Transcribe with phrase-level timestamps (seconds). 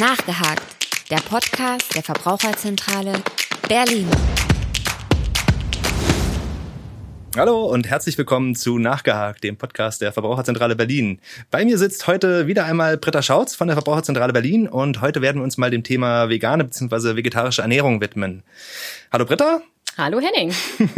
[0.00, 0.62] Nachgehakt,
[1.10, 3.12] der Podcast der Verbraucherzentrale
[3.68, 4.08] Berlin.
[7.36, 11.20] Hallo und herzlich willkommen zu Nachgehakt, dem Podcast der Verbraucherzentrale Berlin.
[11.50, 15.36] Bei mir sitzt heute wieder einmal Britta Schautz von der Verbraucherzentrale Berlin und heute werden
[15.36, 17.16] wir uns mal dem Thema vegane bzw.
[17.16, 18.42] vegetarische Ernährung widmen.
[19.12, 19.60] Hallo Britta.
[20.00, 20.54] Hallo Henning.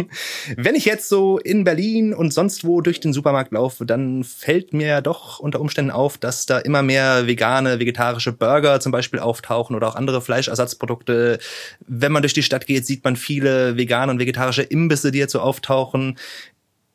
[0.56, 4.72] Wenn ich jetzt so in Berlin und sonst wo durch den Supermarkt laufe, dann fällt
[4.72, 9.18] mir ja doch unter Umständen auf, dass da immer mehr vegane, vegetarische Burger zum Beispiel
[9.18, 11.40] auftauchen oder auch andere Fleischersatzprodukte.
[11.80, 15.32] Wenn man durch die Stadt geht, sieht man viele vegane und vegetarische Imbisse, die jetzt
[15.32, 16.16] so auftauchen.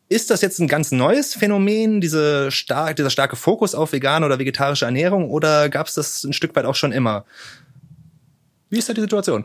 [0.08, 4.40] Ist das jetzt ein ganz neues Phänomen, diese stark, dieser starke Fokus auf vegane oder
[4.40, 7.26] vegetarische Ernährung, oder gab es das ein Stück weit auch schon immer?
[8.70, 9.44] Wie ist da die Situation?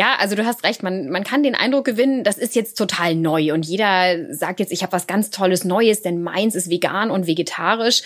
[0.00, 3.14] Ja, also du hast recht, man, man kann den Eindruck gewinnen, das ist jetzt total
[3.14, 7.10] neu und jeder sagt jetzt, ich habe was ganz Tolles Neues, denn meins ist vegan
[7.10, 8.00] und vegetarisch.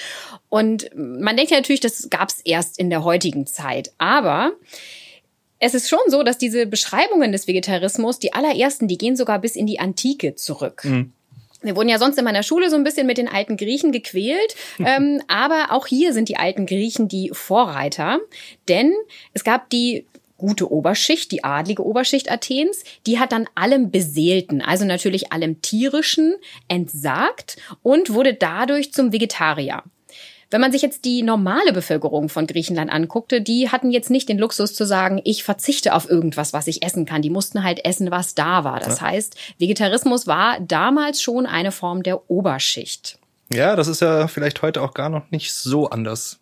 [0.48, 3.92] Und man denkt ja natürlich, das gab es erst in der heutigen Zeit.
[3.96, 4.54] Aber
[5.60, 9.54] es ist schon so, dass diese Beschreibungen des Vegetarismus, die allerersten, die gehen sogar bis
[9.54, 10.82] in die Antike zurück.
[10.82, 11.12] Mhm.
[11.62, 14.56] Wir wurden ja sonst in meiner Schule so ein bisschen mit den alten Griechen gequält,
[14.84, 18.18] ähm, aber auch hier sind die alten Griechen die Vorreiter,
[18.66, 18.92] denn
[19.32, 24.84] es gab die gute Oberschicht, die adlige Oberschicht Athens, die hat dann allem Beseelten, also
[24.84, 26.34] natürlich allem Tierischen,
[26.68, 29.82] entsagt und wurde dadurch zum Vegetarier.
[30.50, 34.38] Wenn man sich jetzt die normale Bevölkerung von Griechenland anguckte, die hatten jetzt nicht den
[34.38, 37.22] Luxus zu sagen, ich verzichte auf irgendwas, was ich essen kann.
[37.22, 38.78] Die mussten halt essen, was da war.
[38.78, 39.06] Das ja.
[39.08, 43.18] heißt, Vegetarismus war damals schon eine Form der Oberschicht.
[43.52, 46.38] Ja, das ist ja vielleicht heute auch gar noch nicht so anders.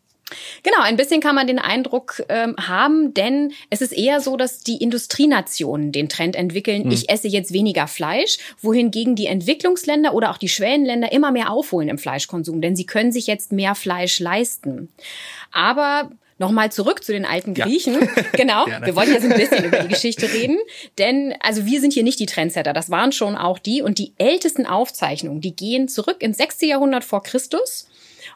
[0.63, 4.61] Genau, ein bisschen kann man den Eindruck ähm, haben, denn es ist eher so, dass
[4.61, 6.93] die Industrienationen den Trend entwickeln, mhm.
[6.93, 11.89] ich esse jetzt weniger Fleisch, wohingegen die Entwicklungsländer oder auch die Schwellenländer immer mehr aufholen
[11.89, 14.89] im Fleischkonsum, denn sie können sich jetzt mehr Fleisch leisten.
[15.53, 16.11] Aber
[16.43, 17.93] Nochmal zurück zu den alten Griechen.
[18.13, 18.23] Ja.
[18.33, 18.67] Genau.
[18.67, 20.59] wir wollen jetzt ein bisschen über die Geschichte reden.
[20.99, 22.73] Denn, also wir sind hier nicht die Trendsetter.
[22.73, 23.81] Das waren schon auch die.
[23.81, 26.63] Und die ältesten Aufzeichnungen, die gehen zurück ins 6.
[26.63, 27.89] Jahrhundert vor Christus.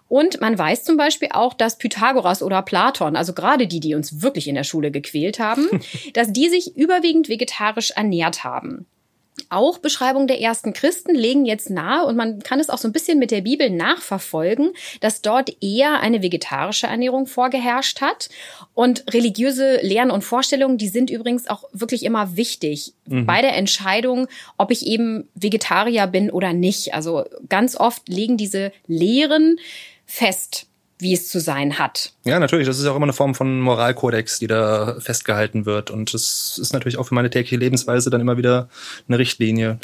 [0.09, 4.23] Und man weiß zum Beispiel auch, dass Pythagoras oder Platon, also gerade die, die uns
[4.23, 5.69] wirklich in der Schule gequält haben,
[6.15, 8.87] dass die sich überwiegend vegetarisch ernährt haben.
[9.51, 12.93] Auch Beschreibungen der ersten Christen legen jetzt nahe und man kann es auch so ein
[12.93, 18.31] bisschen mit der Bibel nachverfolgen, dass dort eher eine vegetarische Ernährung vorgeherrscht hat.
[18.75, 23.27] Und religiöse Lehren und Vorstellungen, die sind übrigens auch wirklich immer wichtig mhm.
[23.27, 26.95] bei der Entscheidung, ob ich eben Vegetarier bin oder nicht.
[26.95, 29.59] Also ganz oft legen diese Lehren
[30.07, 30.67] fest,
[30.99, 32.13] wie es zu sein hat.
[32.25, 32.67] Ja, natürlich.
[32.67, 35.91] Das ist auch immer eine Form von Moralkodex, die da festgehalten wird.
[35.91, 38.71] Und das ist natürlich auch für meine tägliche Lebensweise dann immer wieder
[39.07, 39.79] eine Richtlinie.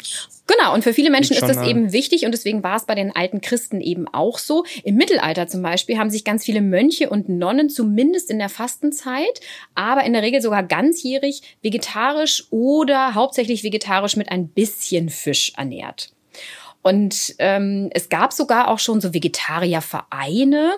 [0.47, 3.15] Genau, und für viele Menschen ist das eben wichtig und deswegen war es bei den
[3.15, 4.65] alten Christen eben auch so.
[4.83, 9.39] Im Mittelalter zum Beispiel haben sich ganz viele Mönche und Nonnen zumindest in der Fastenzeit,
[9.75, 16.11] aber in der Regel sogar ganzjährig vegetarisch oder hauptsächlich vegetarisch mit ein bisschen Fisch ernährt.
[16.83, 20.75] Und ähm, es gab sogar auch schon so Vegetariervereine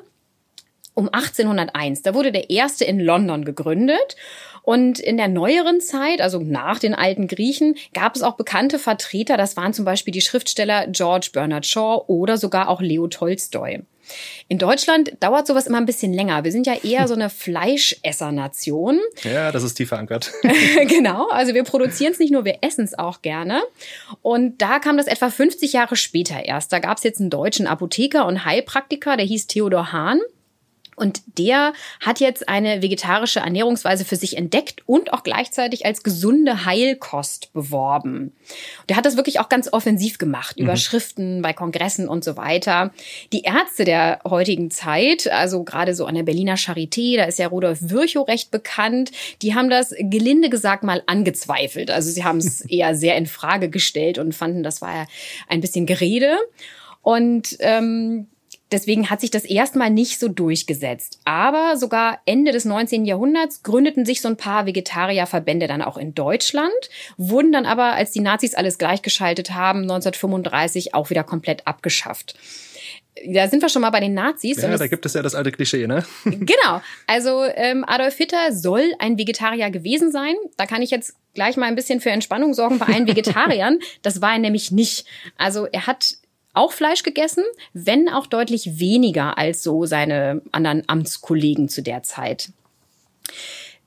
[0.94, 2.04] um 1801.
[2.04, 4.16] Da wurde der erste in London gegründet.
[4.66, 9.38] Und in der neueren Zeit, also nach den alten Griechen, gab es auch bekannte Vertreter.
[9.38, 13.84] Das waren zum Beispiel die Schriftsteller George Bernard Shaw oder sogar auch Leo Tolstoy.
[14.48, 16.44] In Deutschland dauert sowas immer ein bisschen länger.
[16.44, 19.00] Wir sind ja eher so eine Fleischessernation.
[19.24, 20.32] Ja, das ist tief verankert.
[20.88, 23.64] genau, also wir produzieren es nicht nur, wir essen es auch gerne.
[24.22, 26.72] Und da kam das etwa 50 Jahre später erst.
[26.72, 30.22] Da gab es jetzt einen deutschen Apotheker und Heilpraktiker, der hieß Theodor Hahn.
[30.96, 36.66] Und der hat jetzt eine vegetarische Ernährungsweise für sich entdeckt und auch gleichzeitig als gesunde
[36.66, 38.34] Heilkost beworben.
[38.88, 40.78] Der hat das wirklich auch ganz offensiv gemacht, über mhm.
[40.78, 42.92] Schriften, bei Kongressen und so weiter.
[43.34, 47.48] Die Ärzte der heutigen Zeit, also gerade so an der Berliner Charité, da ist ja
[47.48, 51.92] Rudolf Virchow recht bekannt, die haben das gelinde gesagt mal angezweifelt.
[51.92, 55.08] Also sie haben es eher sehr in Frage gestellt und fanden, das war ja
[55.48, 56.38] ein bisschen Gerede.
[57.02, 58.28] Und ähm,
[58.72, 61.20] Deswegen hat sich das erstmal nicht so durchgesetzt.
[61.24, 63.06] Aber sogar Ende des 19.
[63.06, 66.74] Jahrhunderts gründeten sich so ein paar Vegetarierverbände dann auch in Deutschland,
[67.18, 72.36] wurden dann aber, als die Nazis alles gleichgeschaltet haben, 1935 auch wieder komplett abgeschafft
[73.28, 74.62] da sind wir schon mal bei den Nazis.
[74.62, 76.04] Ja, da gibt es ja das alte Klischee, ne?
[76.26, 76.82] genau.
[77.08, 80.36] Also ähm, Adolf Hitler soll ein Vegetarier gewesen sein.
[80.58, 83.80] Da kann ich jetzt gleich mal ein bisschen für Entspannung sorgen bei allen Vegetariern.
[84.02, 85.06] das war er nämlich nicht.
[85.38, 86.16] Also er hat
[86.56, 87.44] auch Fleisch gegessen,
[87.74, 92.50] wenn auch deutlich weniger als so seine anderen Amtskollegen zu der Zeit.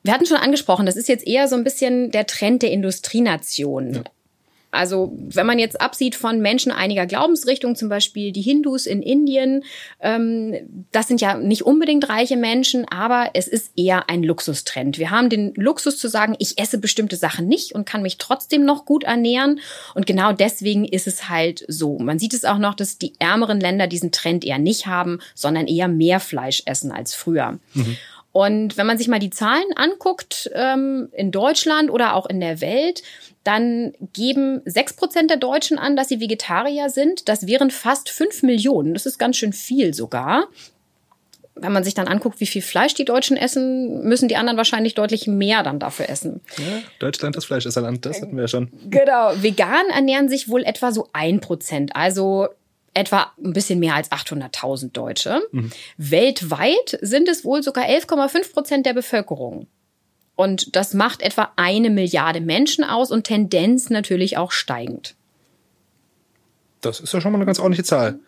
[0.03, 4.05] Wir hatten schon angesprochen, das ist jetzt eher so ein bisschen der Trend der Industrienation.
[4.71, 9.65] Also wenn man jetzt absieht von Menschen einiger Glaubensrichtungen, zum Beispiel die Hindus in Indien,
[10.01, 14.99] ähm, das sind ja nicht unbedingt reiche Menschen, aber es ist eher ein Luxustrend.
[14.99, 18.65] Wir haben den Luxus zu sagen, ich esse bestimmte Sachen nicht und kann mich trotzdem
[18.65, 19.61] noch gut ernähren.
[19.95, 21.99] Und genau deswegen ist es halt so.
[21.99, 25.67] Man sieht es auch noch, dass die ärmeren Länder diesen Trend eher nicht haben, sondern
[25.67, 27.59] eher mehr Fleisch essen als früher.
[27.73, 27.97] Mhm.
[28.39, 32.61] Und wenn man sich mal die Zahlen anguckt, ähm, in Deutschland oder auch in der
[32.61, 33.03] Welt,
[33.43, 37.29] dann geben sechs Prozent der Deutschen an, dass sie Vegetarier sind.
[37.29, 38.95] Das wären fast fünf Millionen.
[38.95, 40.47] Das ist ganz schön viel sogar.
[41.57, 44.95] Wenn man sich dann anguckt, wie viel Fleisch die Deutschen essen, müssen die anderen wahrscheinlich
[44.95, 46.41] deutlich mehr dann dafür essen.
[46.59, 46.65] Ja,
[47.01, 48.71] Deutschland das Fleischesserland, das hatten wir ja schon.
[48.89, 49.33] Genau.
[49.43, 51.97] Vegan ernähren sich wohl etwa so ein Prozent.
[51.97, 52.47] Also
[52.99, 55.41] etwa ein bisschen mehr als 800.000 Deutsche.
[55.53, 55.71] Mhm.
[55.97, 59.67] Weltweit sind es wohl sogar 11,5 Prozent der Bevölkerung.
[60.35, 65.17] Und das macht etwa eine Milliarde Menschen aus und Tendenz natürlich auch steigend.
[66.81, 68.21] Das ist ja schon mal eine ganz ordentliche Zahl.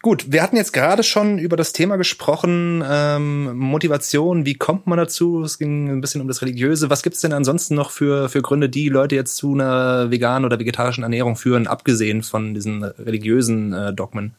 [0.00, 4.96] Gut, wir hatten jetzt gerade schon über das Thema gesprochen, ähm, Motivation, wie kommt man
[4.96, 5.42] dazu?
[5.42, 6.88] Es ging ein bisschen um das Religiöse.
[6.88, 10.58] Was gibt's denn ansonsten noch für, für Gründe, die Leute jetzt zu einer veganen oder
[10.58, 14.34] vegetarischen Ernährung führen, abgesehen von diesen religiösen äh, Dogmen?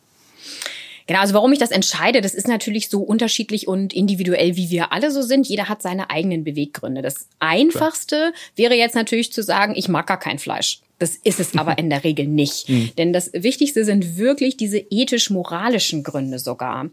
[1.07, 4.91] Genau, also warum ich das entscheide, das ist natürlich so unterschiedlich und individuell, wie wir
[4.91, 5.47] alle so sind.
[5.47, 7.01] Jeder hat seine eigenen Beweggründe.
[7.01, 8.31] Das Einfachste Klar.
[8.55, 10.81] wäre jetzt natürlich zu sagen, ich mag gar kein Fleisch.
[11.01, 12.51] Das ist es aber in der Regel nicht.
[12.71, 12.91] Mhm.
[12.97, 16.89] Denn das Wichtigste sind wirklich diese ethisch-moralischen Gründe sogar.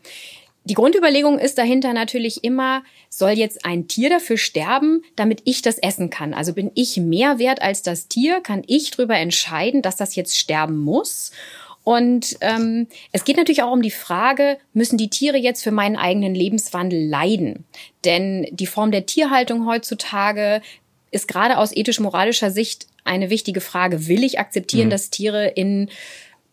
[0.64, 5.78] Die Grundüberlegung ist dahinter natürlich immer, soll jetzt ein Tier dafür sterben, damit ich das
[5.78, 6.34] essen kann?
[6.34, 8.40] Also bin ich mehr wert als das Tier?
[8.40, 11.32] Kann ich darüber entscheiden, dass das jetzt sterben muss?
[11.84, 15.96] Und ähm, es geht natürlich auch um die Frage, müssen die Tiere jetzt für meinen
[15.96, 17.64] eigenen Lebenswandel leiden?
[18.04, 20.60] Denn die Form der Tierhaltung heutzutage
[21.10, 24.06] ist gerade aus ethisch-moralischer Sicht eine wichtige Frage.
[24.06, 24.90] Will ich akzeptieren, mhm.
[24.90, 25.90] dass Tiere in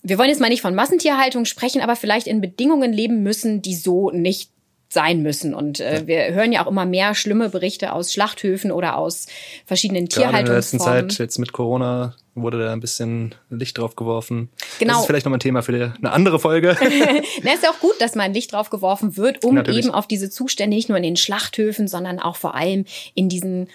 [0.07, 3.73] wir wollen jetzt mal nicht von Massentierhaltung sprechen, aber vielleicht in Bedingungen leben müssen, die
[3.73, 4.51] so nicht
[4.95, 5.55] sein müssen.
[5.55, 9.25] Und äh, wir hören ja auch immer mehr schlimme Berichte aus Schlachthöfen oder aus
[9.65, 10.39] verschiedenen Gerade Tierhaltungsformen.
[10.39, 14.49] In der letzten Zeit, jetzt mit Corona, wurde da ein bisschen Licht drauf geworfen.
[14.79, 14.93] Genau.
[14.93, 16.77] Das ist vielleicht nochmal ein Thema für eine andere Folge.
[17.43, 19.85] Na, ist ja auch gut, dass mal ein Licht drauf geworfen wird, um Natürlich.
[19.85, 22.85] eben auf diese Zustände nicht nur in den Schlachthöfen, sondern auch vor allem
[23.15, 23.69] in diesen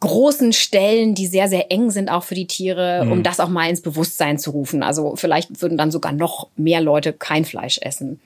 [0.00, 3.12] großen Stellen, die sehr, sehr eng sind auch für die Tiere, mhm.
[3.12, 4.82] um das auch mal ins Bewusstsein zu rufen.
[4.82, 8.20] Also vielleicht würden dann sogar noch mehr Leute kein Fleisch essen.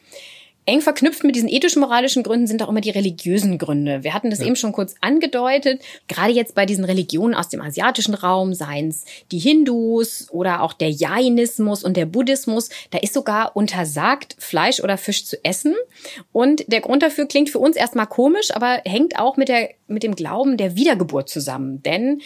[0.65, 4.05] Eng verknüpft mit diesen ethisch-moralischen Gründen sind auch immer die religiösen Gründe.
[4.05, 4.47] Wir hatten das ja.
[4.47, 5.83] eben schon kurz angedeutet.
[6.07, 10.73] Gerade jetzt bei diesen Religionen aus dem asiatischen Raum, seien es die Hindus oder auch
[10.73, 15.75] der Jainismus und der Buddhismus, da ist sogar untersagt, Fleisch oder Fisch zu essen.
[16.31, 20.05] Und der Grund dafür klingt für uns erstmal komisch, aber hängt auch mit, der, mit
[20.05, 21.83] dem Glauben der Wiedergeburt zusammen.
[21.83, 22.23] Denn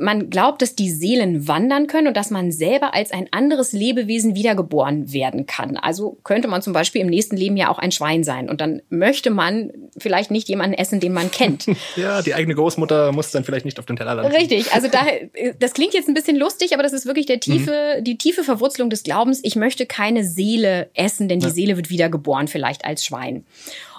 [0.00, 4.34] man glaubt, dass die Seelen wandern können und dass man selber als ein anderes Lebewesen
[4.34, 5.76] wiedergeboren werden kann.
[5.76, 8.48] Also könnte man zum Beispiel im nächsten Leben ja auch ein Schwein sein.
[8.48, 11.66] Und dann möchte man vielleicht nicht jemanden essen, den man kennt.
[11.96, 14.34] ja, die eigene Großmutter muss dann vielleicht nicht auf den Teller landen.
[14.34, 14.72] Richtig.
[14.72, 15.00] Also da,
[15.58, 18.04] das klingt jetzt ein bisschen lustig, aber das ist wirklich der tiefe, mhm.
[18.04, 19.40] die tiefe Verwurzelung des Glaubens.
[19.42, 21.52] Ich möchte keine Seele essen, denn die ja.
[21.52, 23.44] Seele wird wiedergeboren, vielleicht als Schwein.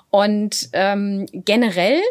[0.09, 2.01] Und ähm, generell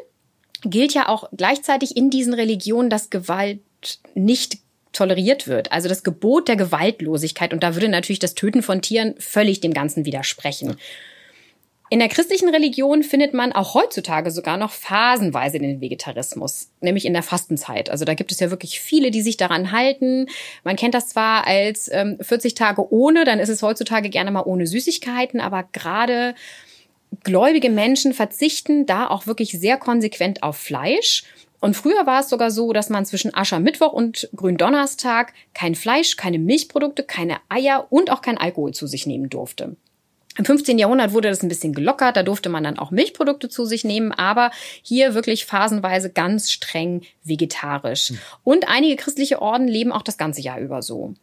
[0.62, 3.60] gilt ja auch gleichzeitig in diesen Religionen, dass Gewalt
[4.14, 4.58] nicht
[4.92, 5.72] toleriert wird.
[5.72, 7.52] Also das Gebot der Gewaltlosigkeit.
[7.52, 10.76] Und da würde natürlich das Töten von Tieren völlig dem Ganzen widersprechen.
[11.92, 17.14] In der christlichen Religion findet man auch heutzutage sogar noch phasenweise den Vegetarismus, nämlich in
[17.14, 17.90] der Fastenzeit.
[17.90, 20.26] Also da gibt es ja wirklich viele, die sich daran halten.
[20.62, 24.44] Man kennt das zwar als ähm, 40 Tage ohne, dann ist es heutzutage gerne mal
[24.44, 26.36] ohne Süßigkeiten, aber gerade
[27.24, 31.24] gläubige Menschen verzichten da auch wirklich sehr konsequent auf Fleisch
[31.60, 36.38] und früher war es sogar so, dass man zwischen Aschermittwoch und Gründonnerstag kein Fleisch, keine
[36.38, 39.76] Milchprodukte, keine Eier und auch kein Alkohol zu sich nehmen durfte.
[40.38, 40.78] Im 15.
[40.78, 44.12] Jahrhundert wurde das ein bisschen gelockert, da durfte man dann auch Milchprodukte zu sich nehmen,
[44.12, 48.12] aber hier wirklich phasenweise ganz streng vegetarisch.
[48.12, 48.18] Mhm.
[48.44, 51.14] Und einige christliche Orden leben auch das ganze Jahr über so.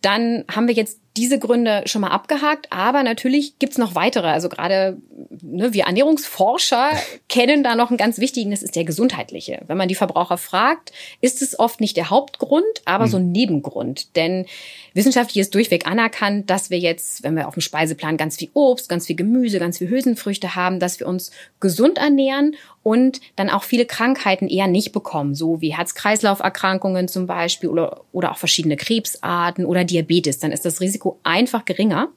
[0.00, 4.28] Dann haben wir jetzt diese Gründe schon mal abgehakt, aber natürlich gibt's noch weitere.
[4.28, 4.96] Also gerade
[5.42, 6.90] ne, wir Ernährungsforscher
[7.28, 9.62] kennen da noch einen ganz wichtigen, das ist der gesundheitliche.
[9.66, 13.10] Wenn man die Verbraucher fragt, ist es oft nicht der Hauptgrund, aber mhm.
[13.10, 14.16] so ein Nebengrund.
[14.16, 14.46] Denn
[14.94, 18.88] wissenschaftlich ist durchweg anerkannt, dass wir jetzt, wenn wir auf dem Speiseplan ganz viel Obst,
[18.88, 23.62] ganz viel Gemüse, ganz viel Hülsenfrüchte haben, dass wir uns gesund ernähren und dann auch
[23.62, 29.64] viele Krankheiten eher nicht bekommen, so wie Herz-Kreislauf-Erkrankungen zum Beispiel oder, oder auch verschiedene Krebsarten
[29.64, 30.38] oder Diabetes.
[30.38, 32.08] Dann ist das Risiko einfach geringer.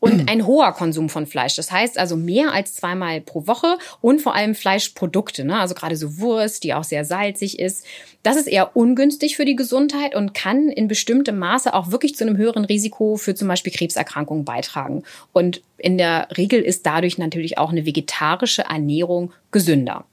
[0.00, 1.56] Und ein hoher Konsum von Fleisch.
[1.56, 5.58] Das heißt also mehr als zweimal pro Woche und vor allem Fleischprodukte, ne?
[5.58, 7.84] also gerade so Wurst, die auch sehr salzig ist.
[8.22, 12.24] Das ist eher ungünstig für die Gesundheit und kann in bestimmtem Maße auch wirklich zu
[12.24, 15.04] einem höheren Risiko für zum Beispiel Krebserkrankungen beitragen.
[15.32, 20.04] Und in der Regel ist dadurch natürlich auch eine vegetarische Ernährung gesünder.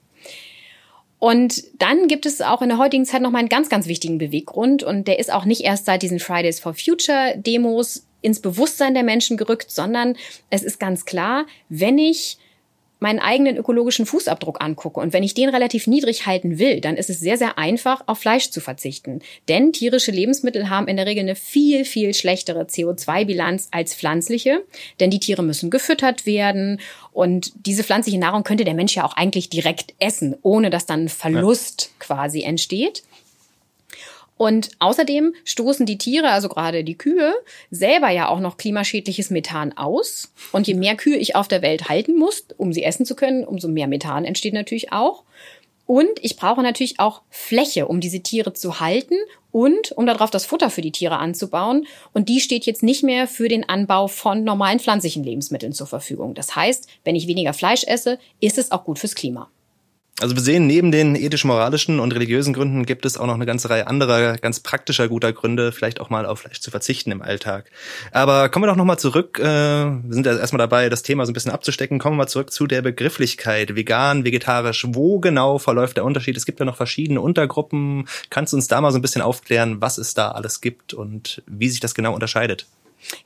[1.18, 4.18] Und dann gibt es auch in der heutigen Zeit noch mal einen ganz, ganz wichtigen
[4.18, 4.82] Beweggrund.
[4.82, 9.04] Und der ist auch nicht erst seit diesen Fridays for Future Demos ins Bewusstsein der
[9.04, 10.16] Menschen gerückt, sondern
[10.50, 12.38] es ist ganz klar, wenn ich
[12.98, 17.08] meinen eigenen ökologischen Fußabdruck angucke und wenn ich den relativ niedrig halten will, dann ist
[17.08, 19.20] es sehr, sehr einfach, auf Fleisch zu verzichten.
[19.48, 24.64] Denn tierische Lebensmittel haben in der Regel eine viel, viel schlechtere CO2-Bilanz als pflanzliche,
[24.98, 26.80] denn die Tiere müssen gefüttert werden
[27.12, 31.08] und diese pflanzliche Nahrung könnte der Mensch ja auch eigentlich direkt essen, ohne dass dann
[31.08, 32.06] Verlust ja.
[32.06, 33.04] quasi entsteht.
[34.36, 37.34] Und außerdem stoßen die Tiere, also gerade die Kühe,
[37.70, 40.32] selber ja auch noch klimaschädliches Methan aus.
[40.52, 43.44] Und je mehr Kühe ich auf der Welt halten muss, um sie essen zu können,
[43.44, 45.24] umso mehr Methan entsteht natürlich auch.
[45.86, 49.14] Und ich brauche natürlich auch Fläche, um diese Tiere zu halten
[49.52, 51.86] und um darauf das Futter für die Tiere anzubauen.
[52.12, 56.34] Und die steht jetzt nicht mehr für den Anbau von normalen pflanzlichen Lebensmitteln zur Verfügung.
[56.34, 59.48] Das heißt, wenn ich weniger Fleisch esse, ist es auch gut fürs Klima.
[60.18, 63.68] Also wir sehen, neben den ethisch-moralischen und religiösen Gründen gibt es auch noch eine ganze
[63.68, 67.70] Reihe anderer, ganz praktischer guter Gründe, vielleicht auch mal auf Fleisch zu verzichten im Alltag.
[68.12, 71.32] Aber kommen wir doch nochmal zurück, äh, wir sind ja erstmal dabei, das Thema so
[71.32, 75.98] ein bisschen abzustecken, kommen wir mal zurück zu der Begrifflichkeit, vegan, vegetarisch, wo genau verläuft
[75.98, 76.38] der Unterschied?
[76.38, 78.08] Es gibt ja noch verschiedene Untergruppen.
[78.30, 81.42] Kannst du uns da mal so ein bisschen aufklären, was es da alles gibt und
[81.46, 82.66] wie sich das genau unterscheidet?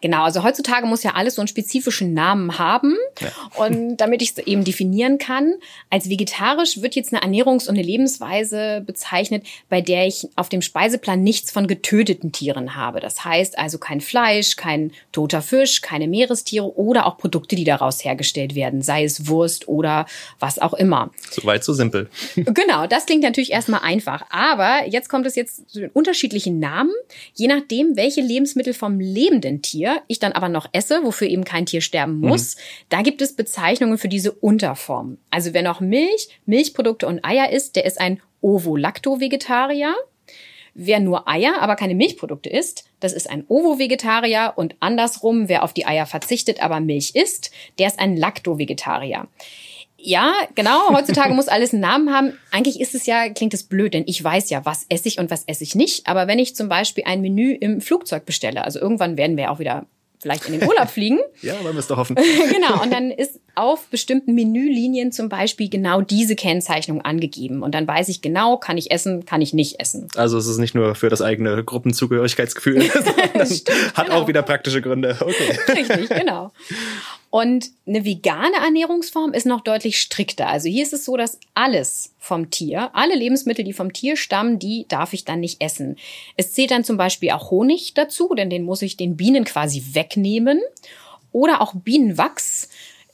[0.01, 2.97] Genau, also heutzutage muss ja alles so einen spezifischen Namen haben.
[3.21, 3.65] Ja.
[3.65, 5.55] Und damit ich es eben definieren kann,
[5.91, 10.63] als vegetarisch wird jetzt eine Ernährungs- und eine Lebensweise bezeichnet, bei der ich auf dem
[10.63, 13.01] Speiseplan nichts von getöteten Tieren habe.
[13.01, 18.05] Das heißt also kein Fleisch, kein toter Fisch, keine Meerestiere oder auch Produkte, die daraus
[18.05, 20.07] hergestellt werden, sei es Wurst oder
[20.39, 21.11] was auch immer.
[21.31, 22.09] Soweit so simpel.
[22.61, 24.25] Genau, das klingt natürlich erstmal einfach.
[24.31, 26.93] Aber jetzt kommt es jetzt zu den unterschiedlichen Namen,
[27.35, 31.45] je nachdem, welche Lebensmittel vom lebenden Tier Tier, ich dann aber noch esse, wofür eben
[31.45, 32.29] kein Tier sterben mhm.
[32.29, 32.61] muss, mhm.
[32.91, 35.19] da gibt es Bezeichnungen für diese Unterformen.
[35.31, 39.95] Also wer noch Milch, Milchprodukte und Eier isst, der ist ein Ovo-Lacto-Vegetarier.
[40.75, 45.73] Wer nur Eier, aber keine Milchprodukte isst, das ist ein Ovo-Vegetarier und andersrum, wer auf
[45.73, 49.27] die Eier verzichtet, aber Milch isst, der ist ein Lacto-Vegetarier.
[50.03, 50.91] Ja, genau.
[50.91, 52.33] Heutzutage muss alles einen Namen haben.
[52.51, 55.31] Eigentlich ist es ja, klingt es blöd, denn ich weiß ja, was esse ich und
[55.31, 56.07] was esse ich nicht.
[56.07, 59.59] Aber wenn ich zum Beispiel ein Menü im Flugzeug bestelle, also irgendwann werden wir auch
[59.59, 59.87] wieder
[60.21, 61.19] vielleicht in den Urlaub fliegen.
[61.43, 62.17] ja, wollen wir es doch hoffen.
[62.53, 62.83] genau.
[62.83, 67.63] Und dann ist auf bestimmten Menülinien zum Beispiel genau diese Kennzeichnung angegeben.
[67.63, 70.09] Und dann weiß ich genau, kann ich essen, kann ich nicht essen.
[70.17, 74.21] Also es ist nicht nur für das eigene Gruppenzugehörigkeitsgefühl, sondern Stimmt, hat genau.
[74.21, 75.17] auch wieder praktische Gründe.
[75.21, 75.59] Okay.
[75.69, 76.53] Richtig, genau.
[77.31, 80.49] Und eine vegane Ernährungsform ist noch deutlich strikter.
[80.49, 84.59] Also hier ist es so, dass alles vom Tier, alle Lebensmittel, die vom Tier stammen,
[84.59, 85.97] die darf ich dann nicht essen.
[86.37, 89.83] Es zählt dann zum Beispiel auch Honig dazu, denn den muss ich den Bienen quasi
[89.93, 90.61] wegnehmen.
[91.31, 92.69] Oder auch Bienenwachs.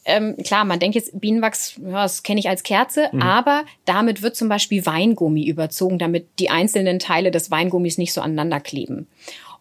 [0.07, 3.21] Ähm, klar, man denkt jetzt, Bienenwachs, ja, das kenne ich als Kerze, mhm.
[3.21, 8.23] aber damit wird zum Beispiel Weingummi überzogen, damit die einzelnen Teile des Weingummis nicht so
[8.23, 9.09] aneinander kleben.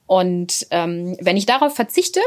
[0.07, 2.21] Und ähm, wenn ich darauf verzichte,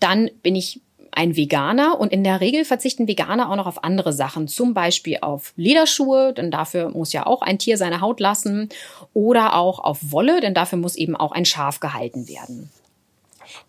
[0.00, 0.80] dann bin ich
[1.16, 5.18] ein Veganer und in der Regel verzichten Veganer auch noch auf andere Sachen, zum Beispiel
[5.22, 8.68] auf Lederschuhe, denn dafür muss ja auch ein Tier seine Haut lassen,
[9.14, 12.70] oder auch auf Wolle, denn dafür muss eben auch ein Schaf gehalten werden.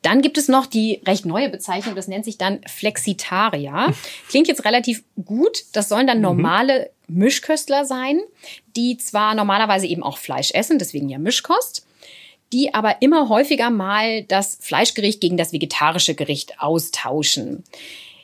[0.02, 3.94] Dann gibt es noch die recht neue Bezeichnung, das nennt sich dann Flexitarier.
[4.28, 5.64] Klingt jetzt relativ gut.
[5.74, 6.24] Das sollen dann mhm.
[6.24, 8.20] normale Mischköstler sein,
[8.76, 11.86] die zwar normalerweise eben auch Fleisch essen, deswegen ja Mischkost,
[12.54, 17.64] die aber immer häufiger mal das Fleischgericht gegen das vegetarische Gericht austauschen.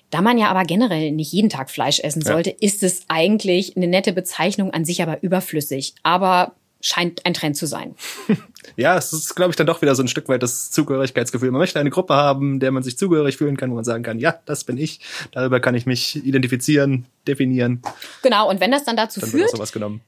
[0.09, 2.55] Da man ja aber generell nicht jeden Tag Fleisch essen sollte, ja.
[2.59, 5.95] ist es eigentlich eine nette Bezeichnung an sich aber überflüssig.
[6.03, 7.95] Aber scheint ein Trend zu sein.
[8.75, 11.51] Ja, es ist, glaube ich, dann doch wieder so ein Stück weit das Zugehörigkeitsgefühl.
[11.51, 14.19] Man möchte eine Gruppe haben, der man sich zugehörig fühlen kann, wo man sagen kann,
[14.19, 14.99] ja, das bin ich,
[15.31, 17.81] darüber kann ich mich identifizieren, definieren.
[18.21, 19.51] Genau, und wenn das dann dazu dann führt,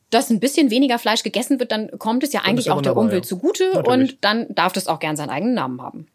[0.09, 3.25] dass ein bisschen weniger Fleisch gegessen wird, dann kommt es ja eigentlich auch der Umwelt
[3.25, 3.29] ja.
[3.29, 4.12] zugute Natürlich.
[4.12, 6.07] und dann darf das auch gern seinen eigenen Namen haben.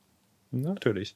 [0.50, 1.14] Natürlich.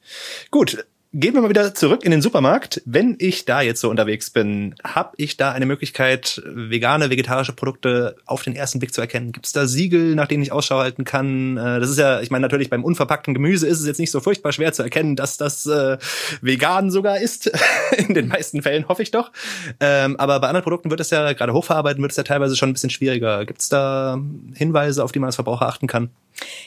[0.51, 0.85] Gut,
[1.17, 2.81] Gehen wir mal wieder zurück in den Supermarkt.
[2.83, 8.17] Wenn ich da jetzt so unterwegs bin, habe ich da eine Möglichkeit, vegane, vegetarische Produkte
[8.25, 9.31] auf den ersten Blick zu erkennen?
[9.31, 11.55] Gibt es da Siegel, nach denen ich Ausschau halten kann?
[11.55, 14.19] Äh, das ist ja, ich meine, natürlich beim unverpackten Gemüse ist es jetzt nicht so
[14.19, 15.97] furchtbar schwer zu erkennen, dass das äh,
[16.41, 17.49] vegan sogar ist.
[17.97, 19.31] in den meisten Fällen hoffe ich doch.
[19.79, 22.71] Ähm, aber bei anderen Produkten wird es ja, gerade hochverarbeiten, wird es ja teilweise schon
[22.71, 23.45] ein bisschen schwieriger.
[23.45, 24.19] Gibt es da
[24.53, 26.09] Hinweise, auf die man als Verbraucher achten kann?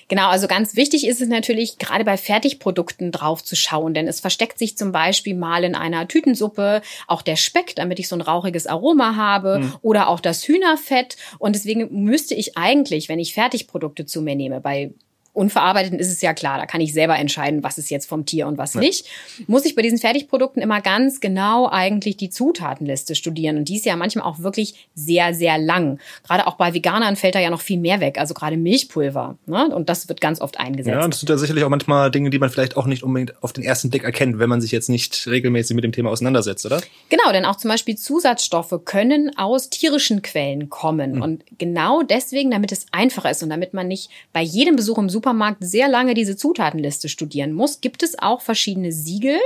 [0.08, 4.20] Genau, also ganz wichtig ist es natürlich, gerade bei Fertigprodukten drauf zu schauen, denn es
[4.38, 8.20] versteckt sich zum Beispiel mal in einer Tütensuppe auch der Speck, damit ich so ein
[8.20, 9.74] rauchiges Aroma habe, mhm.
[9.82, 11.16] oder auch das Hühnerfett.
[11.40, 14.92] Und deswegen müsste ich eigentlich, wenn ich Fertigprodukte zu mir nehme, bei
[15.38, 18.48] Unverarbeiteten ist es ja klar, da kann ich selber entscheiden, was ist jetzt vom Tier
[18.48, 18.80] und was ja.
[18.80, 19.06] nicht.
[19.46, 23.56] Muss ich bei diesen Fertigprodukten immer ganz genau eigentlich die Zutatenliste studieren.
[23.56, 26.00] Und die ist ja manchmal auch wirklich sehr, sehr lang.
[26.26, 28.18] Gerade auch bei Veganern fällt da ja noch viel mehr weg.
[28.18, 29.38] Also gerade Milchpulver.
[29.46, 29.68] Ne?
[29.68, 30.96] Und das wird ganz oft eingesetzt.
[30.96, 33.52] Ja, das sind ja sicherlich auch manchmal Dinge, die man vielleicht auch nicht unbedingt auf
[33.52, 36.80] den ersten Blick erkennt, wenn man sich jetzt nicht regelmäßig mit dem Thema auseinandersetzt, oder?
[37.10, 41.16] Genau, denn auch zum Beispiel Zusatzstoffe können aus tierischen Quellen kommen.
[41.16, 41.22] Mhm.
[41.22, 45.08] Und genau deswegen, damit es einfacher ist und damit man nicht bei jedem Besuch im
[45.08, 49.38] Supermarkt Supermarkt sehr lange diese Zutatenliste studieren muss, gibt es auch verschiedene Siegel.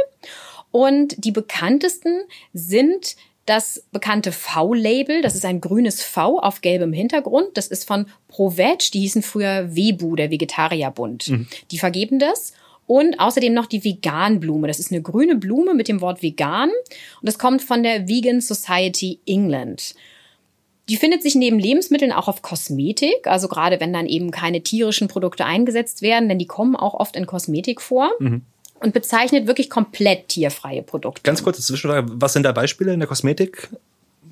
[0.70, 2.22] Und die bekanntesten
[2.52, 5.22] sind das bekannte V-Label.
[5.22, 7.48] Das ist ein grünes V auf gelbem Hintergrund.
[7.54, 8.92] Das ist von ProVeg.
[8.92, 11.28] Die hießen früher Webu, der Vegetarierbund.
[11.28, 11.48] Mhm.
[11.72, 12.52] Die vergeben das.
[12.86, 14.68] Und außerdem noch die Veganblume.
[14.68, 16.68] Das ist eine grüne Blume mit dem Wort vegan.
[16.68, 19.96] Und das kommt von der Vegan Society England.
[20.88, 25.08] Die findet sich neben Lebensmitteln auch auf Kosmetik, also gerade wenn dann eben keine tierischen
[25.08, 28.10] Produkte eingesetzt werden, denn die kommen auch oft in Kosmetik vor.
[28.18, 28.42] Mhm.
[28.80, 31.22] Und bezeichnet wirklich komplett tierfreie Produkte.
[31.22, 33.68] Ganz kurze Zwischenfrage, was sind da Beispiele in der Kosmetik?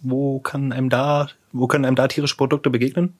[0.02, 3.14] Wo kann einem da, wo können einem da tierische Produkte begegnen?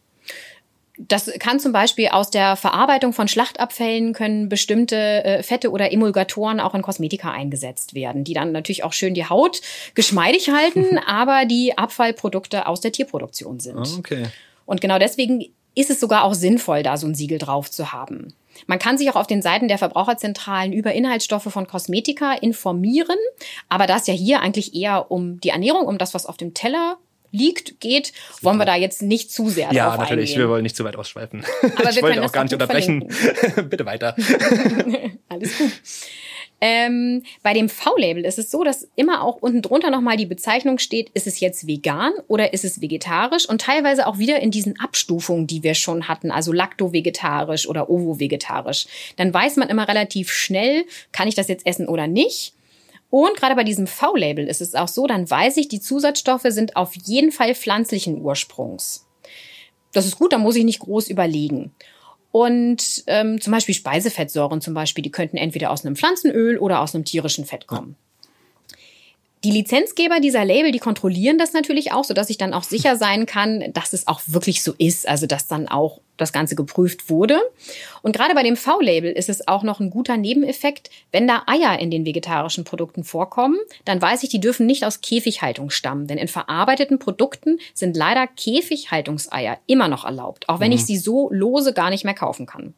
[1.09, 6.61] Das kann zum Beispiel aus der Verarbeitung von Schlachtabfällen können bestimmte äh, Fette oder Emulgatoren
[6.61, 9.63] auch in Kosmetika eingesetzt werden, die dann natürlich auch schön die Haut
[9.95, 13.79] geschmeidig halten, aber die Abfallprodukte aus der Tierproduktion sind.
[13.79, 14.27] Ah, okay.
[14.67, 18.35] Und genau deswegen ist es sogar auch sinnvoll, da so ein Siegel drauf zu haben.
[18.67, 23.17] Man kann sich auch auf den Seiten der Verbraucherzentralen über Inhaltsstoffe von Kosmetika informieren,
[23.69, 26.99] aber das ja hier eigentlich eher um die Ernährung, um das, was auf dem Teller
[27.33, 30.63] liegt, geht, wollen wir da jetzt nicht zu sehr ja, drauf Ja, natürlich, wir wollen
[30.63, 31.45] nicht zu weit ausschweifen.
[31.77, 33.09] Aber ich wollte auch gar nicht unterbrechen.
[33.69, 34.17] Bitte weiter.
[35.29, 35.73] Alles gut.
[36.63, 40.79] Ähm, bei dem V-Label ist es so, dass immer auch unten drunter nochmal die Bezeichnung
[40.79, 44.79] steht, ist es jetzt vegan oder ist es vegetarisch und teilweise auch wieder in diesen
[44.79, 48.87] Abstufungen, die wir schon hatten, also lacto-vegetarisch oder ovo-vegetarisch.
[49.17, 52.53] Dann weiß man immer relativ schnell, kann ich das jetzt essen oder nicht.
[53.11, 56.77] Und gerade bei diesem V-Label ist es auch so, dann weiß ich, die Zusatzstoffe sind
[56.77, 59.07] auf jeden Fall pflanzlichen Ursprungs.
[59.93, 61.73] Das ist gut, da muss ich nicht groß überlegen.
[62.31, 66.95] Und ähm, zum Beispiel Speisefettsäuren zum Beispiel, die könnten entweder aus einem Pflanzenöl oder aus
[66.95, 67.97] einem tierischen Fett kommen.
[69.43, 73.25] Die Lizenzgeber dieser Label, die kontrollieren das natürlich auch, sodass ich dann auch sicher sein
[73.25, 77.41] kann, dass es auch wirklich so ist, also dass dann auch das Ganze geprüft wurde.
[78.03, 81.79] Und gerade bei dem V-Label ist es auch noch ein guter Nebeneffekt, wenn da Eier
[81.79, 86.19] in den vegetarischen Produkten vorkommen, dann weiß ich, die dürfen nicht aus Käfighaltung stammen, denn
[86.19, 90.77] in verarbeiteten Produkten sind leider Käfighaltungseier immer noch erlaubt, auch wenn mhm.
[90.77, 92.75] ich sie so lose gar nicht mehr kaufen kann.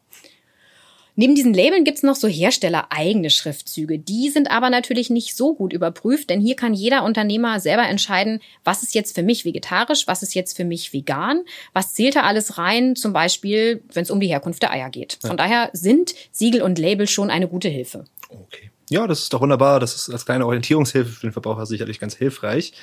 [1.15, 3.99] Neben diesen Labeln gibt's noch so herstellereigene Schriftzüge.
[3.99, 8.41] Die sind aber natürlich nicht so gut überprüft, denn hier kann jeder Unternehmer selber entscheiden,
[8.63, 12.21] was ist jetzt für mich vegetarisch, was ist jetzt für mich vegan, was zählt da
[12.21, 15.19] alles rein, zum Beispiel, wenn es um die Herkunft der Eier geht.
[15.21, 15.35] Von ja.
[15.35, 18.05] daher sind Siegel und Label schon eine gute Hilfe.
[18.29, 18.71] Okay.
[18.89, 19.79] Ja, das ist doch wunderbar.
[19.79, 22.73] Das ist als kleine Orientierungshilfe für den Verbraucher sicherlich ganz hilfreich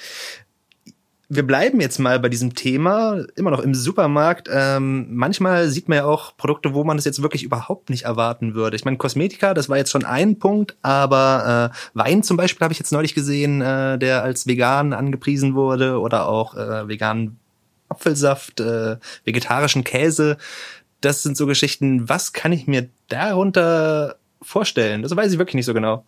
[1.33, 4.49] wir bleiben jetzt mal bei diesem Thema, immer noch im Supermarkt.
[4.53, 8.55] Ähm, manchmal sieht man ja auch Produkte, wo man es jetzt wirklich überhaupt nicht erwarten
[8.55, 8.75] würde.
[8.75, 12.73] Ich meine, Kosmetika, das war jetzt schon ein Punkt, aber äh, Wein zum Beispiel habe
[12.73, 17.39] ich jetzt neulich gesehen, äh, der als vegan angepriesen wurde oder auch äh, veganen
[17.89, 20.37] Apfelsaft, äh, vegetarischen Käse.
[21.01, 22.09] Das sind so Geschichten.
[22.09, 25.03] Was kann ich mir darunter vorstellen?
[25.03, 26.05] Das weiß ich wirklich nicht so genau.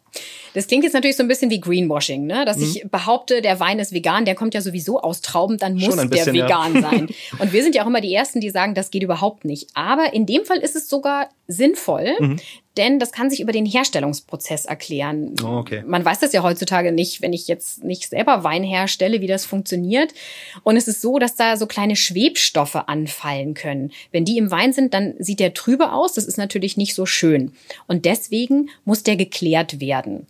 [0.55, 2.45] Das klingt jetzt natürlich so ein bisschen wie Greenwashing, ne?
[2.45, 2.65] Dass mhm.
[2.65, 6.11] ich behaupte, der Wein ist vegan, der kommt ja sowieso aus Trauben, dann muss bisschen,
[6.11, 6.83] der vegan ja.
[6.91, 7.09] sein.
[7.39, 9.69] Und wir sind ja auch immer die Ersten, die sagen, das geht überhaupt nicht.
[9.75, 12.41] Aber in dem Fall ist es sogar sinnvoll, mhm.
[12.77, 15.35] Denn das kann sich über den Herstellungsprozess erklären.
[15.43, 15.83] Oh, okay.
[15.87, 19.45] Man weiß das ja heutzutage nicht, wenn ich jetzt nicht selber Wein herstelle, wie das
[19.45, 20.15] funktioniert.
[20.63, 23.93] Und es ist so, dass da so kleine Schwebstoffe anfallen können.
[24.11, 26.15] Wenn die im Wein sind, dann sieht der trübe aus.
[26.15, 27.53] Das ist natürlich nicht so schön.
[27.87, 30.27] Und deswegen muss der geklärt werden.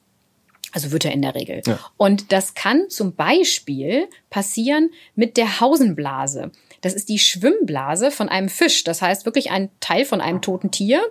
[0.72, 1.62] Also wird er in der Regel.
[1.66, 1.78] Ja.
[1.98, 6.50] Und das kann zum Beispiel passieren mit der Hausenblase.
[6.80, 8.82] Das ist die Schwimmblase von einem Fisch.
[8.82, 11.02] Das heißt wirklich ein Teil von einem toten Tier.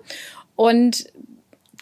[0.62, 1.06] Und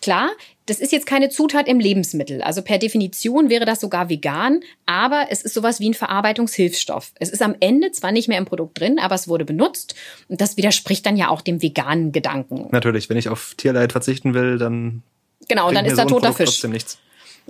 [0.02, 0.30] klar,
[0.66, 2.42] das ist jetzt keine Zutat im Lebensmittel.
[2.42, 7.12] Also per Definition wäre das sogar vegan, aber es ist sowas wie ein Verarbeitungshilfsstoff.
[7.20, 9.96] Es ist am Ende zwar nicht mehr im Produkt drin, aber es wurde benutzt
[10.30, 12.70] und das widerspricht dann ja auch dem veganen Gedanken.
[12.72, 15.04] Natürlich, wenn ich auf Tierleid verzichten will, dann
[15.50, 16.52] Genau, und dann ist da so toter Fisch.
[16.52, 17.00] Trotzdem nichts.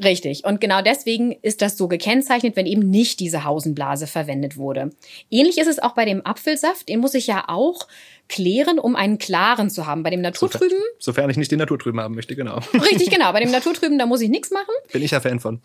[0.04, 0.46] Richtig.
[0.46, 4.92] Und genau deswegen ist das so gekennzeichnet, wenn eben nicht diese Hausenblase verwendet wurde.
[5.30, 6.90] Ähnlich ist es auch bei dem Apfelsaft.
[6.90, 7.88] Den muss ich ja auch
[8.28, 10.04] klären, um einen klaren zu haben.
[10.04, 10.70] Bei dem Naturtrüben.
[10.70, 12.60] Sofern, sofern ich nicht den Naturtrüben haben möchte, genau.
[12.74, 13.32] Richtig, genau.
[13.34, 14.74] Bei dem Naturtrüben, da muss ich nichts machen.
[14.92, 15.62] Bin ich ja Fan von.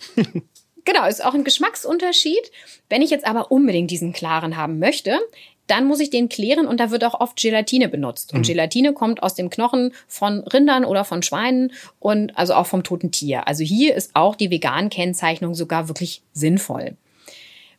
[0.85, 2.51] Genau, ist auch ein Geschmacksunterschied.
[2.88, 5.18] Wenn ich jetzt aber unbedingt diesen klaren haben möchte,
[5.66, 8.33] dann muss ich den klären und da wird auch oft Gelatine benutzt.
[8.33, 8.44] Und mhm.
[8.44, 13.11] Gelatine kommt aus dem Knochen von Rindern oder von Schweinen und also auch vom toten
[13.11, 13.48] Tier.
[13.48, 16.96] Also hier ist auch die Vegan-Kennzeichnung sogar wirklich sinnvoll.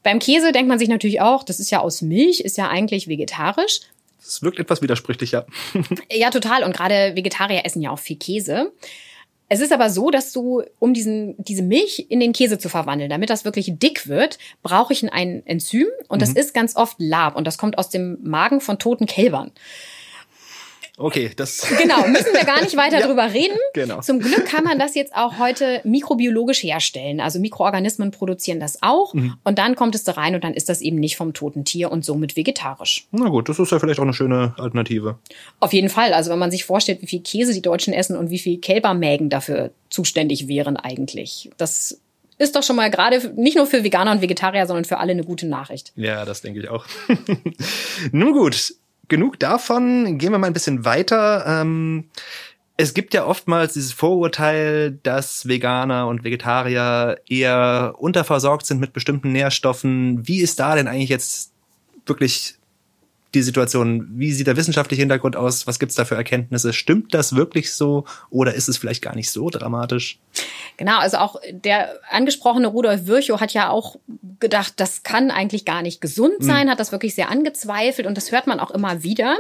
[0.04, 3.08] Beim Käse denkt man sich natürlich auch, das ist ja aus Milch, ist ja eigentlich
[3.08, 3.82] vegetarisch.
[4.24, 5.46] Das wirkt etwas widersprüchlich, ja.
[6.12, 6.64] ja, total.
[6.64, 8.72] Und gerade Vegetarier essen ja auch viel Käse.
[9.48, 13.10] Es ist aber so, dass du, um diesen, diese Milch in den Käse zu verwandeln,
[13.10, 16.38] damit das wirklich dick wird, brauche ich ein Enzym und das mhm.
[16.38, 19.52] ist ganz oft Lab und das kommt aus dem Magen von toten Kälbern.
[20.98, 21.68] Okay, das.
[21.78, 23.58] Genau, müssen wir gar nicht weiter ja, drüber reden.
[23.74, 24.02] Genau.
[24.02, 27.20] Zum Glück kann man das jetzt auch heute mikrobiologisch herstellen.
[27.20, 29.36] Also Mikroorganismen produzieren das auch mhm.
[29.44, 31.92] und dann kommt es da rein und dann ist das eben nicht vom toten Tier
[31.92, 33.08] und somit vegetarisch.
[33.12, 35.18] Na gut, das ist ja vielleicht auch eine schöne Alternative.
[35.60, 36.14] Auf jeden Fall.
[36.14, 39.30] Also wenn man sich vorstellt, wie viel Käse die Deutschen essen und wie viel Kälbermägen
[39.30, 41.50] dafür zuständig wären eigentlich.
[41.58, 42.00] Das
[42.38, 45.24] ist doch schon mal gerade nicht nur für Veganer und Vegetarier, sondern für alle eine
[45.24, 45.94] gute Nachricht.
[45.96, 46.86] Ja, das denke ich auch.
[48.12, 48.74] Nun gut,
[49.08, 50.18] genug davon.
[50.18, 51.46] Gehen wir mal ein bisschen weiter.
[51.48, 52.10] Ähm,
[52.78, 59.32] es gibt ja oftmals dieses Vorurteil, dass Veganer und Vegetarier eher unterversorgt sind mit bestimmten
[59.32, 60.28] Nährstoffen.
[60.28, 61.54] Wie ist da denn eigentlich jetzt
[62.06, 62.56] wirklich
[63.36, 64.08] die Situation?
[64.12, 65.68] Wie sieht der wissenschaftliche Hintergrund aus?
[65.68, 66.74] Was gibt's da für Erkenntnisse?
[66.74, 70.20] Stimmt das wirklich so oder ist es vielleicht gar nicht so dramatisch?
[70.78, 73.98] Genau, also auch der angesprochene Rudolf Virchow hat ja auch
[74.40, 76.46] gedacht, das kann eigentlich gar nicht gesund hm.
[76.46, 76.72] sein, mhm.
[76.72, 79.38] hat das wirklich sehr angezweifelt und das hört man auch immer wieder.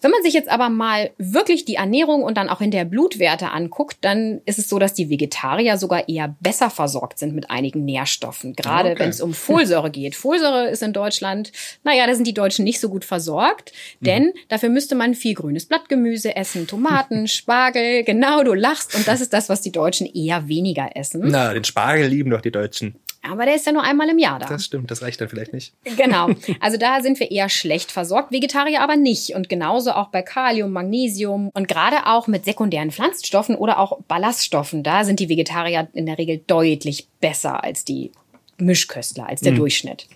[0.00, 3.50] Wenn man sich jetzt aber mal wirklich die Ernährung und dann auch in der Blutwerte
[3.50, 7.84] anguckt, dann ist es so, dass die Vegetarier sogar eher besser versorgt sind mit einigen
[7.84, 8.54] Nährstoffen.
[8.54, 9.00] Gerade okay.
[9.00, 10.14] wenn es um Folsäure geht.
[10.14, 14.04] Folsäure ist in Deutschland, naja, da sind die Deutschen nicht so gut versorgt, mhm.
[14.04, 19.20] denn dafür müsste man viel grünes Blattgemüse essen, Tomaten, Spargel, genau, du lachst und das
[19.20, 21.22] ist das, was die Deutschen eher weniger essen.
[21.24, 22.94] Na, den Spargel lieben doch die Deutschen.
[23.22, 24.46] Aber der ist ja nur einmal im Jahr da.
[24.46, 25.72] Das stimmt, das reicht dann vielleicht nicht.
[25.96, 26.28] Genau.
[26.60, 29.34] Also da sind wir eher schlecht versorgt, Vegetarier aber nicht.
[29.34, 34.82] Und genauso auch bei Kalium, Magnesium und gerade auch mit sekundären Pflanzstoffen oder auch Ballaststoffen.
[34.82, 38.12] Da sind die Vegetarier in der Regel deutlich besser als die
[38.58, 39.58] Mischköstler, als der mhm.
[39.58, 40.06] Durchschnitt.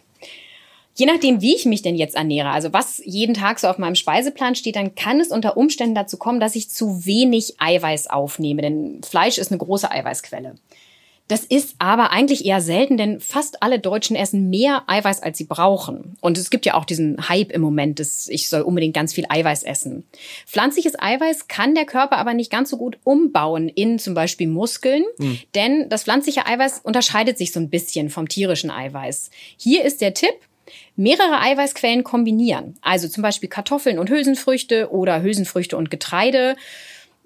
[0.94, 3.94] Je nachdem, wie ich mich denn jetzt ernähre, also was jeden Tag so auf meinem
[3.94, 8.60] Speiseplan steht, dann kann es unter Umständen dazu kommen, dass ich zu wenig Eiweiß aufnehme,
[8.60, 10.56] denn Fleisch ist eine große Eiweißquelle.
[11.28, 15.44] Das ist aber eigentlich eher selten, denn fast alle Deutschen essen mehr Eiweiß, als sie
[15.44, 16.16] brauchen.
[16.20, 19.24] Und es gibt ja auch diesen Hype im Moment, dass ich soll unbedingt ganz viel
[19.28, 20.04] Eiweiß essen.
[20.46, 25.04] Pflanzliches Eiweiß kann der Körper aber nicht ganz so gut umbauen in zum Beispiel Muskeln,
[25.18, 25.38] mhm.
[25.54, 29.30] denn das pflanzliche Eiweiß unterscheidet sich so ein bisschen vom tierischen Eiweiß.
[29.56, 30.34] Hier ist der Tipp,
[30.96, 32.76] mehrere Eiweißquellen kombinieren.
[32.82, 36.56] Also zum Beispiel Kartoffeln und Hülsenfrüchte oder Hülsenfrüchte und Getreide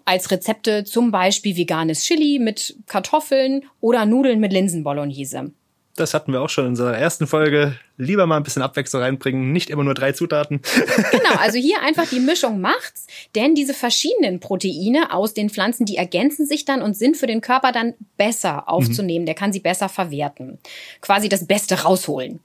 [0.07, 5.53] als Rezepte zum Beispiel veganes Chili mit Kartoffeln oder Nudeln mit Linsenbolognese.
[5.97, 7.79] Das hatten wir auch schon in unserer ersten Folge.
[7.97, 10.61] Lieber mal ein bisschen Abwechslung reinbringen, nicht immer nur drei Zutaten.
[11.11, 15.97] Genau, also hier einfach die Mischung macht's, denn diese verschiedenen Proteine aus den Pflanzen, die
[15.97, 19.23] ergänzen sich dann und sind für den Körper dann besser aufzunehmen.
[19.23, 19.27] Mhm.
[19.27, 20.59] Der kann sie besser verwerten.
[21.01, 22.41] Quasi das Beste rausholen.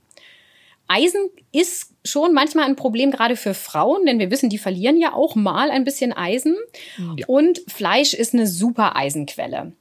[0.88, 5.14] Eisen ist schon manchmal ein Problem gerade für Frauen, denn wir wissen, die verlieren ja
[5.14, 6.56] auch mal ein bisschen Eisen.
[6.98, 7.26] Ja.
[7.28, 9.74] Und Fleisch ist eine super Eisenquelle.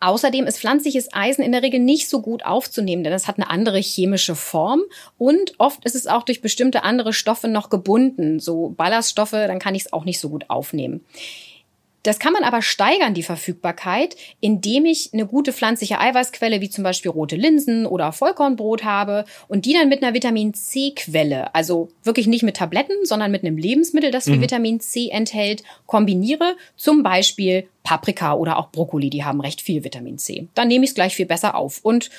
[0.00, 3.48] Außerdem ist pflanzliches Eisen in der Regel nicht so gut aufzunehmen, denn es hat eine
[3.48, 4.82] andere chemische Form
[5.16, 9.74] und oft ist es auch durch bestimmte andere Stoffe noch gebunden, so Ballaststoffe, dann kann
[9.74, 11.06] ich es auch nicht so gut aufnehmen.
[12.04, 16.84] Das kann man aber steigern, die Verfügbarkeit, indem ich eine gute pflanzliche Eiweißquelle wie zum
[16.84, 22.26] Beispiel rote Linsen oder Vollkornbrot habe und die dann mit einer Vitamin C-Quelle, also wirklich
[22.26, 24.42] nicht mit Tabletten, sondern mit einem Lebensmittel, das mhm.
[24.42, 26.56] Vitamin C enthält, kombiniere.
[26.76, 30.48] Zum Beispiel Paprika oder auch Brokkoli, die haben recht viel Vitamin C.
[30.54, 32.10] Dann nehme ich es gleich viel besser auf und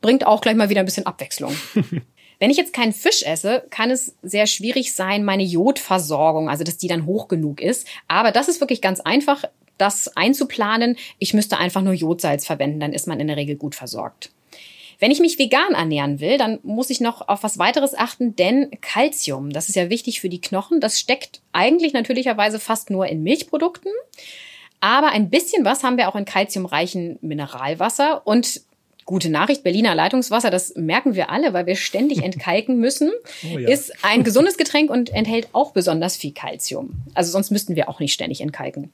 [0.00, 1.54] bringt auch gleich mal wieder ein bisschen Abwechslung.
[2.38, 6.78] Wenn ich jetzt keinen Fisch esse, kann es sehr schwierig sein, meine Jodversorgung, also dass
[6.78, 7.86] die dann hoch genug ist.
[8.06, 9.44] Aber das ist wirklich ganz einfach,
[9.76, 10.96] das einzuplanen.
[11.18, 14.30] Ich müsste einfach nur Jodsalz verwenden, dann ist man in der Regel gut versorgt.
[15.00, 18.70] Wenn ich mich vegan ernähren will, dann muss ich noch auf was weiteres achten, denn
[18.80, 23.22] Calcium, das ist ja wichtig für die Knochen, das steckt eigentlich natürlicherweise fast nur in
[23.22, 23.92] Milchprodukten.
[24.80, 28.60] Aber ein bisschen was haben wir auch in kalziumreichen Mineralwasser und
[29.08, 33.10] Gute Nachricht, Berliner Leitungswasser, das merken wir alle, weil wir ständig entkalken müssen,
[33.42, 33.66] oh ja.
[33.66, 36.90] ist ein gesundes Getränk und enthält auch besonders viel Kalzium.
[37.14, 38.92] Also sonst müssten wir auch nicht ständig entkalken.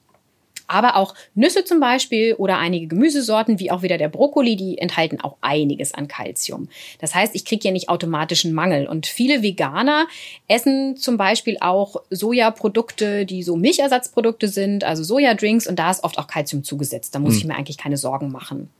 [0.69, 5.21] Aber auch Nüsse zum Beispiel oder einige Gemüsesorten, wie auch wieder der Brokkoli, die enthalten
[5.21, 6.69] auch einiges an Kalzium.
[7.01, 8.87] Das heißt, ich kriege hier nicht automatischen Mangel.
[8.87, 10.07] Und viele Veganer
[10.47, 16.19] essen zum Beispiel auch Sojaprodukte, die so Milchersatzprodukte sind, also Sojadrinks, und da ist oft
[16.19, 17.17] auch Kalzium zugesetzt.
[17.17, 17.39] Da muss hm.
[17.39, 18.71] ich mir eigentlich keine Sorgen machen.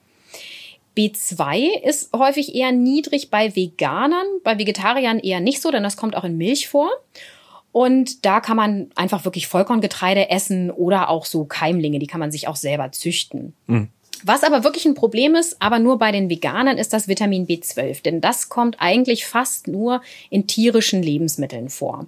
[0.97, 6.17] B2 ist häufig eher niedrig bei Veganern, bei Vegetariern eher nicht so, denn das kommt
[6.17, 6.91] auch in Milch vor.
[7.73, 12.31] Und da kann man einfach wirklich Vollkorngetreide essen oder auch so Keimlinge, die kann man
[12.31, 13.55] sich auch selber züchten.
[13.67, 13.89] Mhm.
[14.23, 18.03] Was aber wirklich ein Problem ist, aber nur bei den Veganern, ist das Vitamin B12,
[18.03, 22.07] denn das kommt eigentlich fast nur in tierischen Lebensmitteln vor.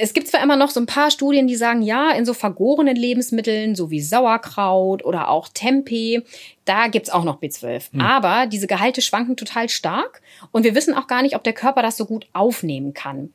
[0.00, 2.94] Es gibt zwar immer noch so ein paar Studien, die sagen, ja, in so vergorenen
[2.94, 6.22] Lebensmitteln, so wie Sauerkraut oder auch Tempeh,
[6.64, 7.92] da gibt's auch noch B12.
[7.92, 8.00] Hm.
[8.00, 11.82] Aber diese Gehalte schwanken total stark und wir wissen auch gar nicht, ob der Körper
[11.82, 13.32] das so gut aufnehmen kann.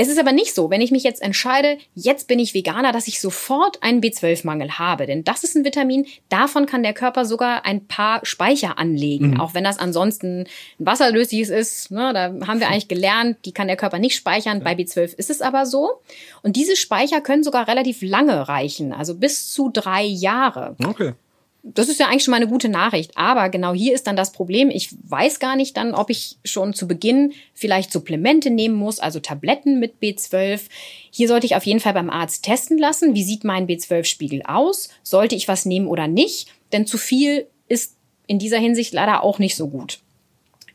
[0.00, 3.06] Es ist aber nicht so, wenn ich mich jetzt entscheide, jetzt bin ich Veganer, dass
[3.06, 5.04] ich sofort einen B12-Mangel habe.
[5.04, 9.32] Denn das ist ein Vitamin, davon kann der Körper sogar ein paar Speicher anlegen.
[9.32, 9.40] Mhm.
[9.40, 11.90] Auch wenn das ansonsten ein wasserlösliches ist.
[11.90, 14.64] Ne, da haben wir eigentlich gelernt, die kann der Körper nicht speichern.
[14.64, 16.00] Bei B12 ist es aber so.
[16.42, 20.76] Und diese Speicher können sogar relativ lange reichen, also bis zu drei Jahre.
[20.82, 21.12] Okay
[21.62, 23.16] das ist ja eigentlich schon mal eine gute Nachricht.
[23.16, 24.70] Aber genau hier ist dann das Problem.
[24.70, 29.20] Ich weiß gar nicht dann, ob ich schon zu Beginn vielleicht Supplemente nehmen muss, also
[29.20, 30.62] Tabletten mit B12.
[31.10, 33.14] Hier sollte ich auf jeden Fall beim Arzt testen lassen.
[33.14, 34.88] Wie sieht mein B12-Spiegel aus?
[35.02, 36.48] Sollte ich was nehmen oder nicht?
[36.72, 37.96] Denn zu viel ist
[38.26, 40.00] in dieser Hinsicht leider auch nicht so gut.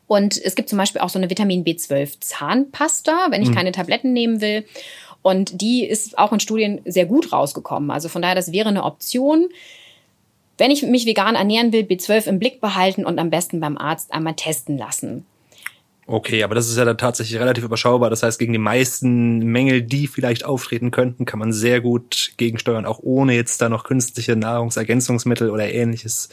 [0.07, 3.55] Und es gibt zum Beispiel auch so eine Vitamin B12 Zahnpasta, wenn ich mhm.
[3.55, 4.65] keine Tabletten nehmen will.
[5.23, 7.89] Und die ist auch in Studien sehr gut rausgekommen.
[7.89, 9.49] Also von daher, das wäre eine Option
[10.57, 14.13] wenn ich mich vegan ernähren will, B12 im Blick behalten und am besten beim Arzt
[14.13, 15.25] einmal testen lassen.
[16.07, 18.11] Okay, aber das ist ja dann tatsächlich relativ überschaubar.
[18.11, 22.85] Das heißt, gegen die meisten Mängel, die vielleicht auftreten könnten, kann man sehr gut gegensteuern,
[22.85, 26.29] auch ohne jetzt da noch künstliche Nahrungsergänzungsmittel oder ähnliches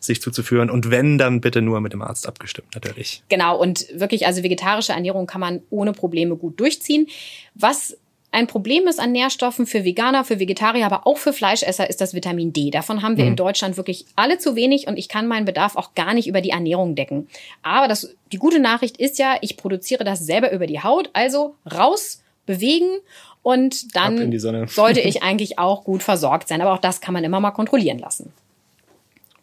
[0.00, 0.70] sich zuzuführen.
[0.70, 3.22] Und wenn, dann bitte nur mit dem Arzt abgestimmt, natürlich.
[3.28, 7.06] Genau, und wirklich, also vegetarische Ernährung kann man ohne Probleme gut durchziehen.
[7.54, 7.96] Was
[8.32, 12.14] ein Problem ist an Nährstoffen für Veganer, für Vegetarier, aber auch für Fleischesser ist das
[12.14, 12.70] Vitamin D.
[12.70, 13.32] Davon haben wir mhm.
[13.32, 16.40] in Deutschland wirklich alle zu wenig und ich kann meinen Bedarf auch gar nicht über
[16.40, 17.28] die Ernährung decken.
[17.62, 21.56] Aber das, die gute Nachricht ist ja, ich produziere das selber über die Haut, also
[21.70, 22.98] raus, bewegen
[23.42, 24.32] und dann
[24.66, 26.62] sollte ich eigentlich auch gut versorgt sein.
[26.62, 28.32] Aber auch das kann man immer mal kontrollieren lassen.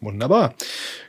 [0.00, 0.54] Wunderbar.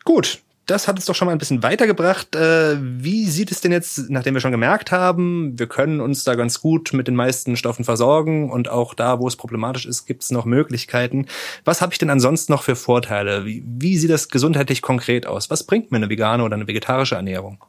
[0.04, 0.42] Gut,
[0.72, 2.36] das hat uns doch schon mal ein bisschen weitergebracht.
[2.36, 6.36] Äh, wie sieht es denn jetzt, nachdem wir schon gemerkt haben, wir können uns da
[6.36, 10.24] ganz gut mit den meisten Stoffen versorgen und auch da, wo es problematisch ist, gibt
[10.24, 11.28] es noch Möglichkeiten.
[11.66, 13.46] Was habe ich denn ansonsten noch für Vorteile?
[13.46, 15.50] Wie, wie sieht das gesundheitlich konkret aus?
[15.50, 17.64] Was bringt mir eine vegane oder eine vegetarische Ernährung?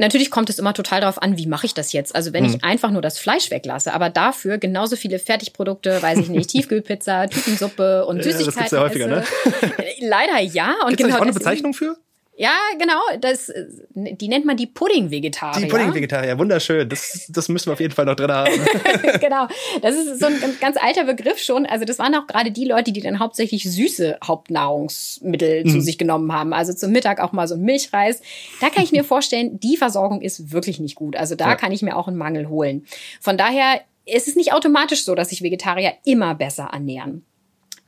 [0.00, 2.14] Natürlich kommt es immer total darauf an, wie mache ich das jetzt?
[2.14, 2.54] Also wenn hm.
[2.54, 7.26] ich einfach nur das Fleisch weglasse, aber dafür genauso viele Fertigprodukte, weiß ich nicht, Tiefkühlpizza,
[7.26, 8.46] Tütensuppe und Süßigkeiten.
[8.46, 9.24] Das gibt's ja häufiger, ne?
[10.00, 10.74] Leider ja.
[10.84, 11.98] Und Gibt's genau auch eine Bezeichnung für?
[12.40, 13.02] Ja, genau.
[13.20, 13.52] Das,
[13.90, 15.60] die nennt man die Pudding-Vegetarier.
[15.60, 16.88] Die Pudding-Vegetarier, wunderschön.
[16.88, 18.50] Das, das müssen wir auf jeden Fall noch drin haben.
[19.20, 19.46] genau.
[19.82, 21.66] Das ist so ein ganz alter Begriff schon.
[21.66, 25.68] Also das waren auch gerade die Leute, die dann hauptsächlich süße Hauptnahrungsmittel mhm.
[25.68, 26.54] zu sich genommen haben.
[26.54, 28.22] Also zum Mittag auch mal so ein Milchreis.
[28.62, 31.16] Da kann ich mir vorstellen, die Versorgung ist wirklich nicht gut.
[31.16, 31.56] Also da ja.
[31.56, 32.86] kann ich mir auch einen Mangel holen.
[33.20, 37.26] Von daher es ist nicht automatisch so, dass sich Vegetarier immer besser ernähren.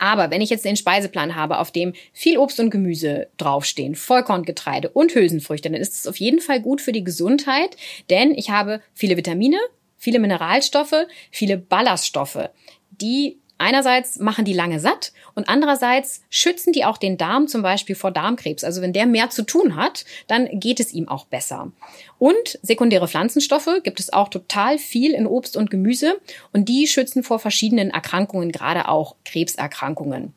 [0.03, 4.89] Aber wenn ich jetzt den Speiseplan habe, auf dem viel Obst und Gemüse draufstehen, Vollkorngetreide
[4.89, 7.77] und Hülsenfrüchte, dann ist es auf jeden Fall gut für die Gesundheit,
[8.11, 9.59] denn ich habe viele Vitamine,
[9.97, 12.49] viele Mineralstoffe, viele Ballaststoffe,
[12.91, 17.95] die Einerseits machen die lange satt und andererseits schützen die auch den Darm zum Beispiel
[17.95, 18.65] vor Darmkrebs.
[18.65, 21.71] Also wenn der mehr zu tun hat, dann geht es ihm auch besser.
[22.19, 26.21] Und sekundäre Pflanzenstoffe gibt es auch total viel in Obst und Gemüse
[26.53, 30.35] und die schützen vor verschiedenen Erkrankungen, gerade auch Krebserkrankungen.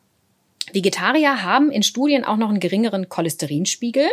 [0.72, 4.08] Vegetarier haben in Studien auch noch einen geringeren Cholesterinspiegel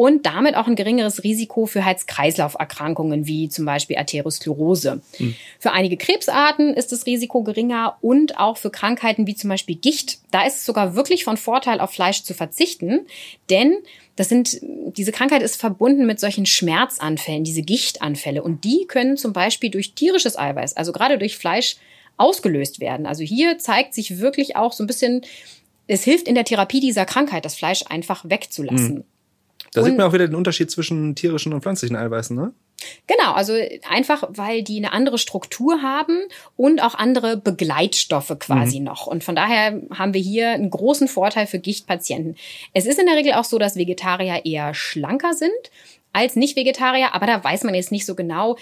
[0.00, 5.02] und damit auch ein geringeres Risiko für Herz-Kreislauf-Erkrankungen wie zum Beispiel Arteriosklerose.
[5.18, 5.34] Mhm.
[5.58, 10.20] Für einige Krebsarten ist das Risiko geringer und auch für Krankheiten wie zum Beispiel Gicht.
[10.30, 13.00] Da ist es sogar wirklich von Vorteil, auf Fleisch zu verzichten,
[13.50, 13.76] denn
[14.16, 18.42] das sind, diese Krankheit ist verbunden mit solchen Schmerzanfällen, diese Gichtanfälle.
[18.42, 21.76] Und die können zum Beispiel durch tierisches Eiweiß, also gerade durch Fleisch,
[22.16, 23.04] ausgelöst werden.
[23.04, 25.20] Also hier zeigt sich wirklich auch so ein bisschen,
[25.88, 28.94] es hilft in der Therapie dieser Krankheit, das Fleisch einfach wegzulassen.
[28.94, 29.04] Mhm.
[29.72, 32.52] Da und, sieht man auch wieder den Unterschied zwischen tierischen und pflanzlichen Eiweißen, ne?
[33.06, 33.52] Genau, also
[33.88, 36.18] einfach, weil die eine andere Struktur haben
[36.56, 38.86] und auch andere Begleitstoffe quasi mhm.
[38.86, 39.06] noch.
[39.06, 42.36] Und von daher haben wir hier einen großen Vorteil für Gichtpatienten.
[42.72, 45.50] Es ist in der Regel auch so, dass Vegetarier eher schlanker sind
[46.12, 48.56] als Nicht-Vegetarier, aber da weiß man jetzt nicht so genau,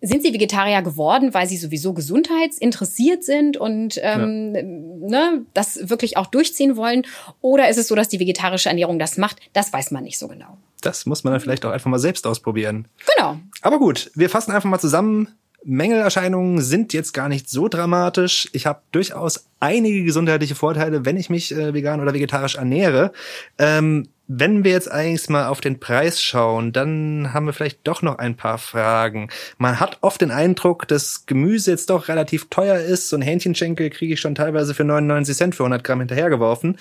[0.00, 4.62] sind sie Vegetarier geworden, weil sie sowieso gesundheitsinteressiert sind und ähm, ja.
[4.62, 7.04] ne, das wirklich auch durchziehen wollen?
[7.40, 9.38] Oder ist es so, dass die vegetarische Ernährung das macht?
[9.52, 10.56] Das weiß man nicht so genau.
[10.80, 12.86] Das muss man dann vielleicht auch einfach mal selbst ausprobieren.
[13.16, 13.38] Genau.
[13.62, 15.28] Aber gut, wir fassen einfach mal zusammen.
[15.64, 18.48] Mängelerscheinungen sind jetzt gar nicht so dramatisch.
[18.52, 23.12] Ich habe durchaus einige gesundheitliche Vorteile, wenn ich mich äh, vegan oder vegetarisch ernähre.
[23.58, 28.02] Ähm, wenn wir jetzt eigentlich mal auf den Preis schauen, dann haben wir vielleicht doch
[28.02, 29.30] noch ein paar Fragen.
[29.56, 33.08] Man hat oft den Eindruck, dass Gemüse jetzt doch relativ teuer ist.
[33.08, 36.76] So ein Hähnchenschenkel kriege ich schon teilweise für 99 Cent für 100 Gramm hinterhergeworfen.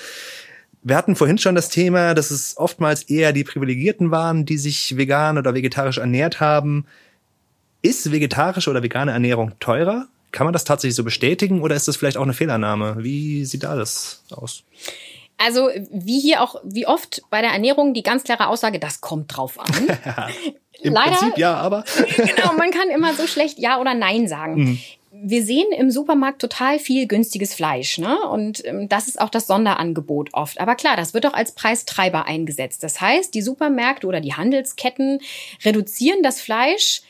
[0.84, 4.98] Wir hatten vorhin schon das Thema, dass es oftmals eher die Privilegierten waren, die sich
[4.98, 6.86] vegan oder vegetarisch ernährt haben.
[7.82, 10.08] Ist vegetarische oder vegane Ernährung teurer?
[10.34, 12.98] Kann man das tatsächlich so bestätigen oder ist das vielleicht auch eine Fehlannahme?
[13.00, 14.64] Wie sieht da das aus?
[15.38, 19.36] Also wie hier auch, wie oft bei der Ernährung die ganz klare Aussage, das kommt
[19.36, 19.88] drauf an.
[20.82, 21.84] Im Leider, Prinzip ja, aber.
[22.18, 24.56] genau, man kann immer so schlecht Ja oder Nein sagen.
[24.56, 24.80] Mhm.
[25.12, 28.20] Wir sehen im Supermarkt total viel günstiges Fleisch, ne?
[28.30, 30.60] Und ähm, das ist auch das Sonderangebot oft.
[30.60, 32.84] Aber klar, das wird auch als Preistreiber eingesetzt.
[32.84, 35.20] Das heißt, die Supermärkte oder die Handelsketten
[35.66, 37.02] reduzieren das Fleisch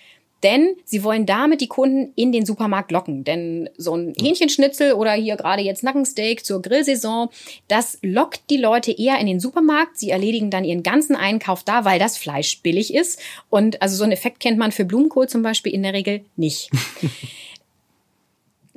[0.43, 3.23] denn sie wollen damit die Kunden in den Supermarkt locken.
[3.23, 7.30] Denn so ein Hähnchenschnitzel oder hier gerade jetzt Nackensteak zur Grillsaison,
[7.67, 9.97] das lockt die Leute eher in den Supermarkt.
[9.97, 13.19] Sie erledigen dann ihren ganzen Einkauf da, weil das Fleisch billig ist.
[13.50, 16.69] Und also so einen Effekt kennt man für Blumenkohl zum Beispiel in der Regel nicht.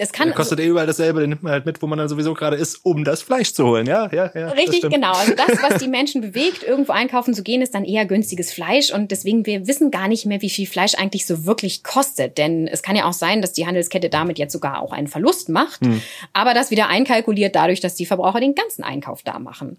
[0.01, 1.99] Es kann, der kostet also, eh überall dasselbe, den nimmt man halt mit, wo man
[1.99, 3.87] dann sowieso gerade ist, um das Fleisch zu holen.
[3.87, 4.49] Ja, ja, ja.
[4.49, 5.13] Richtig, genau.
[5.13, 8.93] Also das, was die Menschen bewegt, irgendwo einkaufen zu gehen, ist dann eher günstiges Fleisch.
[8.95, 12.39] Und deswegen, wir wissen gar nicht mehr, wie viel Fleisch eigentlich so wirklich kostet.
[12.39, 15.51] Denn es kann ja auch sein, dass die Handelskette damit jetzt sogar auch einen Verlust
[15.51, 16.01] macht, hm.
[16.33, 19.77] aber das wieder einkalkuliert dadurch, dass die Verbraucher den ganzen Einkauf da machen.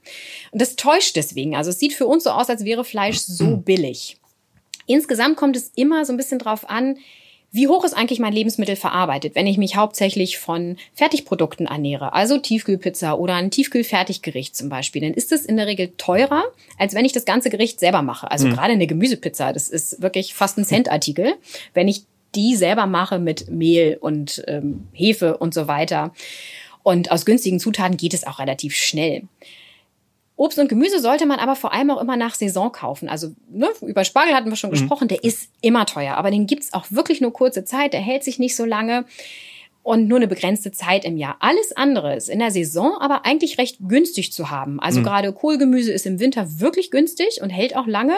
[0.52, 1.56] Und das täuscht deswegen.
[1.56, 4.18] Also es sieht für uns so aus, als wäre Fleisch so billig.
[4.86, 6.98] Insgesamt kommt es immer so ein bisschen drauf an,
[7.54, 12.38] wie hoch ist eigentlich mein Lebensmittel verarbeitet, wenn ich mich hauptsächlich von Fertigprodukten ernähre, also
[12.38, 16.46] Tiefkühlpizza oder ein Tiefkühlfertiggericht zum Beispiel, dann ist es in der Regel teurer,
[16.78, 18.32] als wenn ich das ganze Gericht selber mache.
[18.32, 18.54] Also mhm.
[18.54, 21.34] gerade eine Gemüsepizza, das ist wirklich fast ein Centartikel,
[21.74, 22.04] wenn ich
[22.36, 26.14] die selber mache mit Mehl und ähm, Hefe und so weiter.
[26.84, 29.24] Und aus günstigen Zutaten geht es auch relativ schnell.
[30.42, 33.08] Obst und Gemüse sollte man aber vor allem auch immer nach Saison kaufen.
[33.08, 34.76] Also ne, über Spargel hatten wir schon mhm.
[34.76, 38.24] gesprochen, der ist immer teuer, aber den gibt's auch wirklich nur kurze Zeit, der hält
[38.24, 39.06] sich nicht so lange
[39.84, 41.38] und nur eine begrenzte Zeit im Jahr.
[41.42, 44.80] Alles andere ist in der Saison aber eigentlich recht günstig zu haben.
[44.80, 45.04] Also mhm.
[45.04, 48.16] gerade Kohlgemüse ist im Winter wirklich günstig und hält auch lange.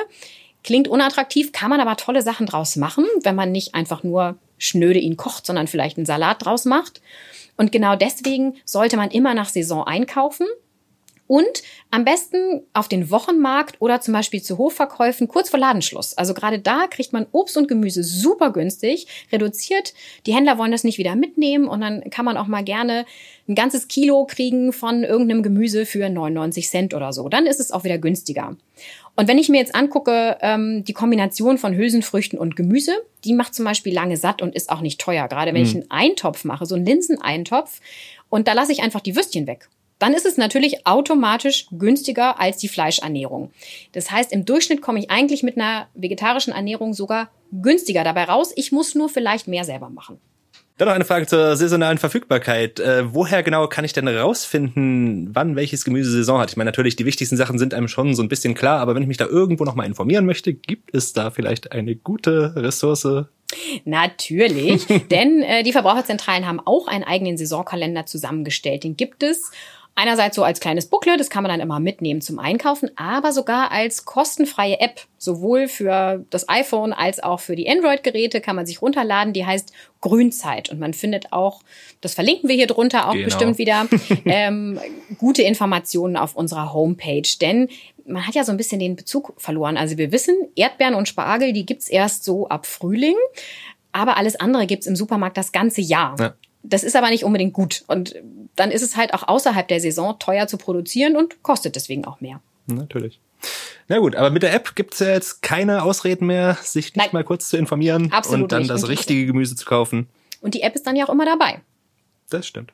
[0.64, 5.00] Klingt unattraktiv, kann man aber tolle Sachen draus machen, wenn man nicht einfach nur schnöde
[5.00, 7.02] ihn kocht, sondern vielleicht einen Salat draus macht.
[7.58, 10.48] Und genau deswegen sollte man immer nach Saison einkaufen.
[11.26, 16.18] Und am besten auf den Wochenmarkt oder zum Beispiel zu Hofverkäufen kurz vor Ladenschluss.
[16.18, 19.94] Also gerade da kriegt man Obst und Gemüse super günstig, reduziert.
[20.26, 23.06] Die Händler wollen das nicht wieder mitnehmen und dann kann man auch mal gerne
[23.48, 27.30] ein ganzes Kilo kriegen von irgendeinem Gemüse für 99 Cent oder so.
[27.30, 28.58] Dann ist es auch wieder günstiger.
[29.16, 33.54] Und wenn ich mir jetzt angucke, ähm, die Kombination von Hülsenfrüchten und Gemüse, die macht
[33.54, 35.28] zum Beispiel lange satt und ist auch nicht teuer.
[35.28, 35.68] Gerade wenn mhm.
[35.68, 37.80] ich einen Eintopf mache, so einen Linseneintopf,
[38.30, 39.70] und da lasse ich einfach die Würstchen weg
[40.04, 43.54] dann ist es natürlich automatisch günstiger als die Fleischernährung.
[43.94, 48.52] Das heißt, im Durchschnitt komme ich eigentlich mit einer vegetarischen Ernährung sogar günstiger dabei raus.
[48.58, 50.20] Ich muss nur vielleicht mehr selber machen.
[50.78, 52.82] Dann noch eine Frage zur saisonalen Verfügbarkeit.
[52.82, 56.52] Äh, woher genau kann ich denn rausfinden, wann welches Gemüse Saison hat?
[56.52, 59.04] Ich meine, natürlich, die wichtigsten Sachen sind einem schon so ein bisschen klar, aber wenn
[59.04, 63.08] ich mich da irgendwo noch mal informieren möchte, gibt es da vielleicht eine gute Ressource?
[63.86, 68.84] Natürlich, denn äh, die Verbraucherzentralen haben auch einen eigenen Saisonkalender zusammengestellt.
[68.84, 69.52] Den gibt es
[69.96, 73.72] Einerseits so als kleines Booklet, das kann man dann immer mitnehmen zum Einkaufen, aber sogar
[73.72, 78.82] als kostenfreie App, sowohl für das iPhone als auch für die Android-Geräte kann man sich
[78.82, 79.34] runterladen.
[79.34, 81.62] Die heißt Grünzeit und man findet auch,
[82.02, 83.26] das verlinken wir hier drunter auch genau.
[83.26, 83.88] bestimmt wieder,
[84.26, 84.80] ähm,
[85.20, 87.70] gute Informationen auf unserer Homepage, denn
[88.06, 89.78] man hat ja so ein bisschen den Bezug verloren.
[89.78, 93.16] Also wir wissen, Erdbeeren und Spargel, die gibt's erst so ab Frühling.
[93.92, 96.16] Aber alles andere gibt's im Supermarkt das ganze Jahr.
[96.20, 96.34] Ja.
[96.64, 97.84] Das ist aber nicht unbedingt gut.
[97.88, 98.16] Und
[98.56, 102.22] dann ist es halt auch außerhalb der Saison teuer zu produzieren und kostet deswegen auch
[102.22, 102.40] mehr.
[102.68, 103.20] Natürlich.
[103.88, 107.10] Na gut, aber mit der App gibt's ja jetzt keine Ausreden mehr, sich nicht Nein.
[107.12, 108.72] mal kurz zu informieren Absolut und dann nicht.
[108.72, 110.08] das richtige Gemüse zu kaufen.
[110.42, 111.62] Und die App ist dann ja auch immer dabei.
[112.30, 112.72] Das stimmt.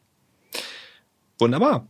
[1.39, 1.87] Wunderbar.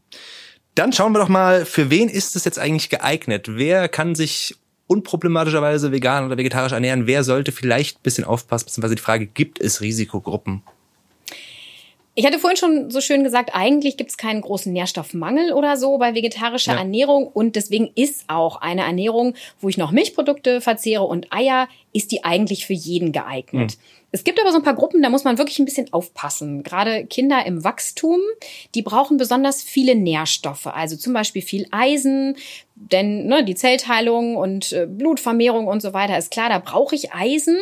[0.75, 3.47] Dann schauen wir doch mal, für wen ist es jetzt eigentlich geeignet?
[3.49, 4.55] Wer kann sich
[4.87, 7.05] unproblematischerweise vegan oder vegetarisch ernähren?
[7.05, 10.63] Wer sollte vielleicht ein bisschen aufpassen, beziehungsweise die Frage, gibt es Risikogruppen?
[12.19, 15.97] Ich hatte vorhin schon so schön gesagt, eigentlich gibt es keinen großen Nährstoffmangel oder so
[15.97, 16.79] bei vegetarischer ja.
[16.79, 22.11] Ernährung und deswegen ist auch eine Ernährung, wo ich noch Milchprodukte verzehre und Eier, ist
[22.11, 23.77] die eigentlich für jeden geeignet.
[23.77, 23.83] Mhm.
[24.11, 26.61] Es gibt aber so ein paar Gruppen, da muss man wirklich ein bisschen aufpassen.
[26.61, 28.19] Gerade Kinder im Wachstum,
[28.75, 32.35] die brauchen besonders viele Nährstoffe, also zum Beispiel viel Eisen,
[32.75, 37.13] denn ne, die Zellteilung und äh, Blutvermehrung und so weiter ist klar, da brauche ich
[37.13, 37.55] Eisen.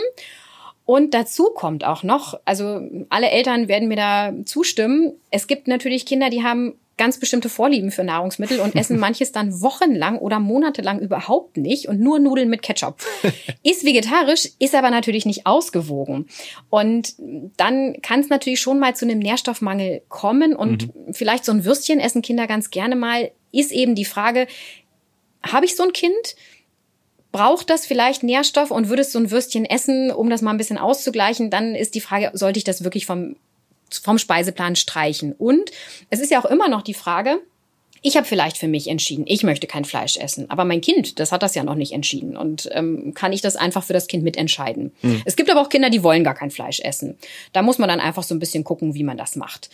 [0.88, 2.80] Und dazu kommt auch noch, also
[3.10, 7.92] alle Eltern werden mir da zustimmen, es gibt natürlich Kinder, die haben ganz bestimmte Vorlieben
[7.92, 12.62] für Nahrungsmittel und essen manches dann wochenlang oder monatelang überhaupt nicht und nur Nudeln mit
[12.62, 13.02] Ketchup.
[13.64, 16.28] Ist vegetarisch, ist aber natürlich nicht ausgewogen.
[16.70, 17.16] Und
[17.58, 21.14] dann kann es natürlich schon mal zu einem Nährstoffmangel kommen und mhm.
[21.14, 24.48] vielleicht so ein Würstchen essen Kinder ganz gerne mal, ist eben die Frage,
[25.44, 26.36] habe ich so ein Kind?
[27.32, 30.78] Braucht das vielleicht Nährstoff und würdest so ein Würstchen essen, um das mal ein bisschen
[30.78, 33.36] auszugleichen, dann ist die Frage, sollte ich das wirklich vom,
[33.89, 35.34] vom Speiseplan streichen?
[35.34, 35.71] Und
[36.09, 37.41] es ist ja auch immer noch die Frage,
[38.01, 41.32] ich habe vielleicht für mich entschieden, ich möchte kein Fleisch essen, aber mein Kind, das
[41.32, 44.23] hat das ja noch nicht entschieden und ähm, kann ich das einfach für das Kind
[44.23, 44.93] mitentscheiden.
[45.01, 45.21] Mhm.
[45.25, 47.17] Es gibt aber auch Kinder, die wollen gar kein Fleisch essen.
[47.53, 49.69] Da muss man dann einfach so ein bisschen gucken, wie man das macht.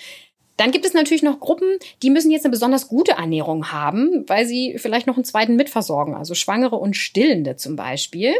[0.58, 4.46] Dann gibt es natürlich noch Gruppen, die müssen jetzt eine besonders gute Ernährung haben, weil
[4.46, 8.34] sie vielleicht noch einen zweiten mitversorgen, also Schwangere und Stillende zum Beispiel.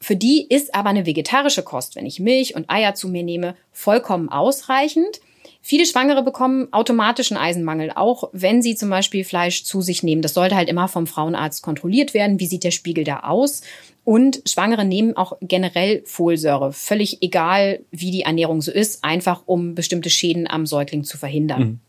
[0.00, 3.56] Für die ist aber eine vegetarische Kost, wenn ich Milch und Eier zu mir nehme,
[3.72, 5.20] vollkommen ausreichend.
[5.66, 10.20] Viele Schwangere bekommen automatischen Eisenmangel, auch wenn sie zum Beispiel Fleisch zu sich nehmen.
[10.20, 12.38] Das sollte halt immer vom Frauenarzt kontrolliert werden.
[12.38, 13.62] Wie sieht der Spiegel da aus?
[14.04, 19.74] Und Schwangere nehmen auch generell Folsäure, völlig egal, wie die Ernährung so ist, einfach um
[19.74, 21.60] bestimmte Schäden am Säugling zu verhindern.
[21.60, 21.80] Mhm.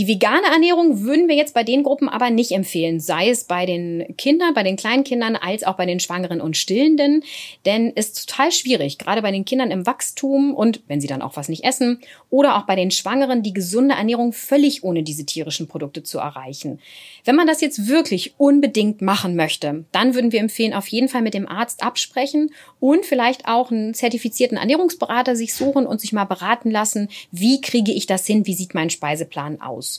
[0.00, 3.66] Die vegane Ernährung würden wir jetzt bei den Gruppen aber nicht empfehlen, sei es bei
[3.66, 7.22] den Kindern, bei den Kleinkindern, als auch bei den Schwangeren und Stillenden,
[7.66, 11.20] denn es ist total schwierig, gerade bei den Kindern im Wachstum und wenn sie dann
[11.20, 15.26] auch was nicht essen oder auch bei den Schwangeren die gesunde Ernährung völlig ohne diese
[15.26, 16.80] tierischen Produkte zu erreichen.
[17.26, 21.20] Wenn man das jetzt wirklich unbedingt machen möchte, dann würden wir empfehlen, auf jeden Fall
[21.20, 26.24] mit dem Arzt absprechen und vielleicht auch einen zertifizierten Ernährungsberater sich suchen und sich mal
[26.24, 29.89] beraten lassen, wie kriege ich das hin, wie sieht mein Speiseplan aus.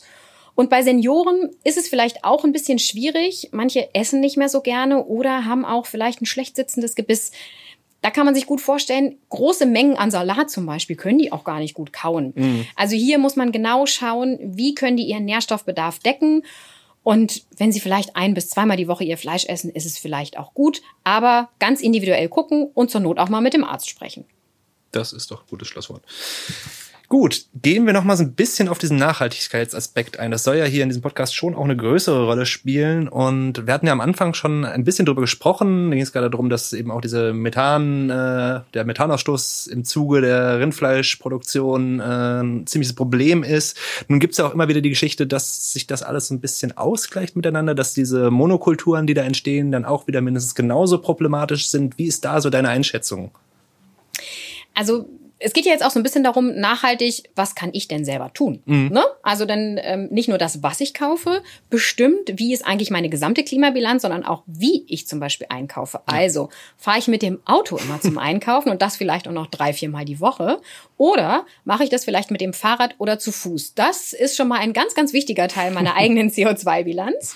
[0.56, 3.50] Und bei Senioren ist es vielleicht auch ein bisschen schwierig.
[3.52, 7.32] Manche essen nicht mehr so gerne oder haben auch vielleicht ein schlecht sitzendes Gebiss.
[8.02, 11.44] Da kann man sich gut vorstellen, große Mengen an Salat zum Beispiel können die auch
[11.44, 12.34] gar nicht gut kauen.
[12.36, 12.66] Mhm.
[12.76, 16.44] Also hier muss man genau schauen, wie können die ihren Nährstoffbedarf decken
[17.04, 20.38] und wenn Sie vielleicht ein bis zweimal die Woche Ihr Fleisch essen, ist es vielleicht
[20.38, 24.26] auch gut, aber ganz individuell gucken und zur Not auch mal mit dem Arzt sprechen.
[24.92, 26.04] Das ist doch ein gutes Schlusswort.
[27.12, 30.32] Gut, gehen wir noch mal so ein bisschen auf diesen Nachhaltigkeitsaspekt ein.
[30.32, 33.09] Das soll ja hier in diesem Podcast schon auch eine größere Rolle spielen.
[33.09, 35.89] Und wir hatten ja am Anfang schon ein bisschen drüber gesprochen.
[35.89, 40.22] Da ging es gerade darum, dass eben auch diese Methan, äh, der Methanausstoß im Zuge
[40.22, 42.03] der Rindfleischproduktion äh,
[42.43, 43.78] ein ziemliches Problem ist.
[44.07, 46.39] Nun gibt es ja auch immer wieder die Geschichte, dass sich das alles so ein
[46.39, 51.68] bisschen ausgleicht miteinander, dass diese Monokulturen, die da entstehen, dann auch wieder mindestens genauso problematisch
[51.68, 51.97] sind.
[51.97, 53.32] Wie ist da so deine Einschätzung?
[54.74, 55.09] Also
[55.42, 58.32] es geht ja jetzt auch so ein bisschen darum, nachhaltig, was kann ich denn selber
[58.34, 58.62] tun?
[58.66, 58.89] Mhm.
[58.92, 59.04] Ne?
[59.24, 63.44] Also dann ähm, nicht nur das, was ich kaufe, bestimmt, wie ist eigentlich meine gesamte
[63.44, 66.02] Klimabilanz, sondern auch, wie ich zum Beispiel einkaufe.
[66.08, 66.18] Ja.
[66.18, 69.74] Also fahre ich mit dem Auto immer zum Einkaufen und das vielleicht auch noch drei,
[69.74, 70.60] vier Mal die Woche.
[70.98, 73.74] Oder mache ich das vielleicht mit dem Fahrrad oder zu Fuß?
[73.74, 77.36] Das ist schon mal ein ganz, ganz wichtiger Teil meiner eigenen CO2-Bilanz.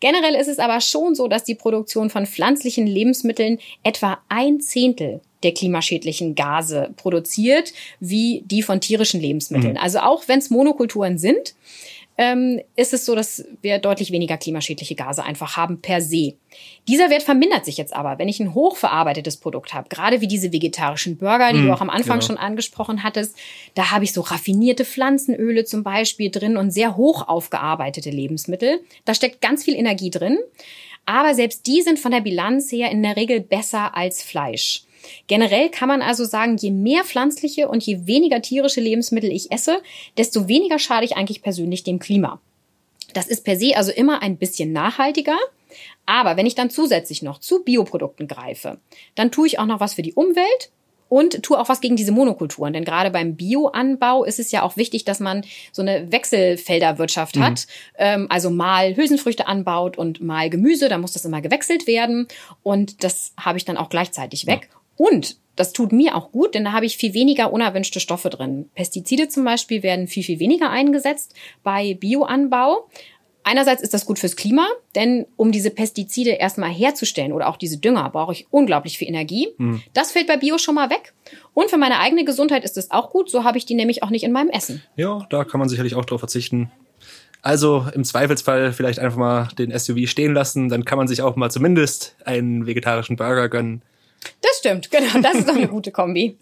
[0.00, 5.20] Generell ist es aber schon so, dass die Produktion von pflanzlichen Lebensmitteln etwa ein Zehntel
[5.42, 9.74] der klimaschädlichen Gase produziert, wie die von tierischen Lebensmitteln.
[9.74, 9.80] Mhm.
[9.80, 11.54] Also auch wenn es Monokulturen sind,
[12.20, 16.34] ähm, ist es so, dass wir deutlich weniger klimaschädliche Gase einfach haben per se.
[16.86, 20.52] Dieser Wert vermindert sich jetzt aber, wenn ich ein hochverarbeitetes Produkt habe, gerade wie diese
[20.52, 22.26] vegetarischen Burger, die mhm, du auch am Anfang genau.
[22.26, 23.36] schon angesprochen hattest.
[23.74, 28.80] Da habe ich so raffinierte Pflanzenöle zum Beispiel drin und sehr hoch aufgearbeitete Lebensmittel.
[29.06, 30.36] Da steckt ganz viel Energie drin.
[31.06, 34.82] Aber selbst die sind von der Bilanz her in der Regel besser als Fleisch.
[35.26, 39.82] Generell kann man also sagen, je mehr pflanzliche und je weniger tierische Lebensmittel ich esse,
[40.18, 42.40] desto weniger schade ich eigentlich persönlich dem Klima.
[43.14, 45.36] Das ist per se also immer ein bisschen nachhaltiger.
[46.06, 48.78] Aber wenn ich dann zusätzlich noch zu Bioprodukten greife,
[49.14, 50.70] dann tue ich auch noch was für die Umwelt
[51.08, 52.72] und tue auch was gegen diese Monokulturen.
[52.72, 57.42] Denn gerade beim Bioanbau ist es ja auch wichtig, dass man so eine Wechselfelderwirtschaft mhm.
[57.42, 57.66] hat.
[57.98, 60.88] Ähm, also mal Hülsenfrüchte anbaut und mal Gemüse.
[60.88, 62.28] Da muss das immer gewechselt werden.
[62.62, 64.68] Und das habe ich dann auch gleichzeitig weg.
[64.70, 64.79] Ja.
[65.00, 68.68] Und das tut mir auch gut, denn da habe ich viel weniger unerwünschte Stoffe drin.
[68.74, 72.86] Pestizide zum Beispiel werden viel, viel weniger eingesetzt bei Bioanbau.
[73.42, 77.78] Einerseits ist das gut fürs Klima, denn um diese Pestizide erstmal herzustellen oder auch diese
[77.78, 79.48] Dünger brauche ich unglaublich viel Energie.
[79.56, 79.80] Mhm.
[79.94, 81.14] Das fällt bei Bio schon mal weg.
[81.54, 84.10] Und für meine eigene Gesundheit ist es auch gut, so habe ich die nämlich auch
[84.10, 84.82] nicht in meinem Essen.
[84.96, 86.70] Ja, da kann man sicherlich auch drauf verzichten.
[87.40, 91.36] Also im Zweifelsfall vielleicht einfach mal den SUV stehen lassen, dann kann man sich auch
[91.36, 93.80] mal zumindest einen vegetarischen Burger gönnen.
[94.40, 95.20] Das stimmt, genau.
[95.22, 96.36] Das ist doch eine gute Kombi.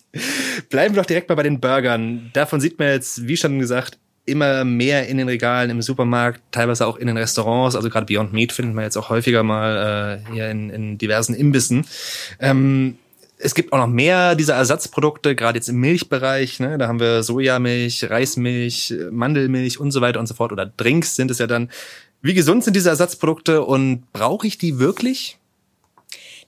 [0.68, 2.30] Bleiben wir doch direkt mal bei den Burgern.
[2.32, 3.98] Davon sieht man jetzt, wie schon gesagt,
[4.28, 7.74] immer mehr in den Regalen im Supermarkt, teilweise auch in den Restaurants.
[7.74, 11.34] Also gerade Beyond Meat findet man jetzt auch häufiger mal äh, hier in, in diversen
[11.34, 11.86] Imbissen.
[12.38, 12.98] Ähm,
[13.38, 16.60] es gibt auch noch mehr dieser Ersatzprodukte, gerade jetzt im Milchbereich.
[16.60, 16.76] Ne?
[16.76, 20.52] Da haben wir Sojamilch, Reismilch, Mandelmilch und so weiter und so fort.
[20.52, 21.70] Oder Drinks sind es ja dann.
[22.20, 25.38] Wie gesund sind diese Ersatzprodukte und brauche ich die wirklich?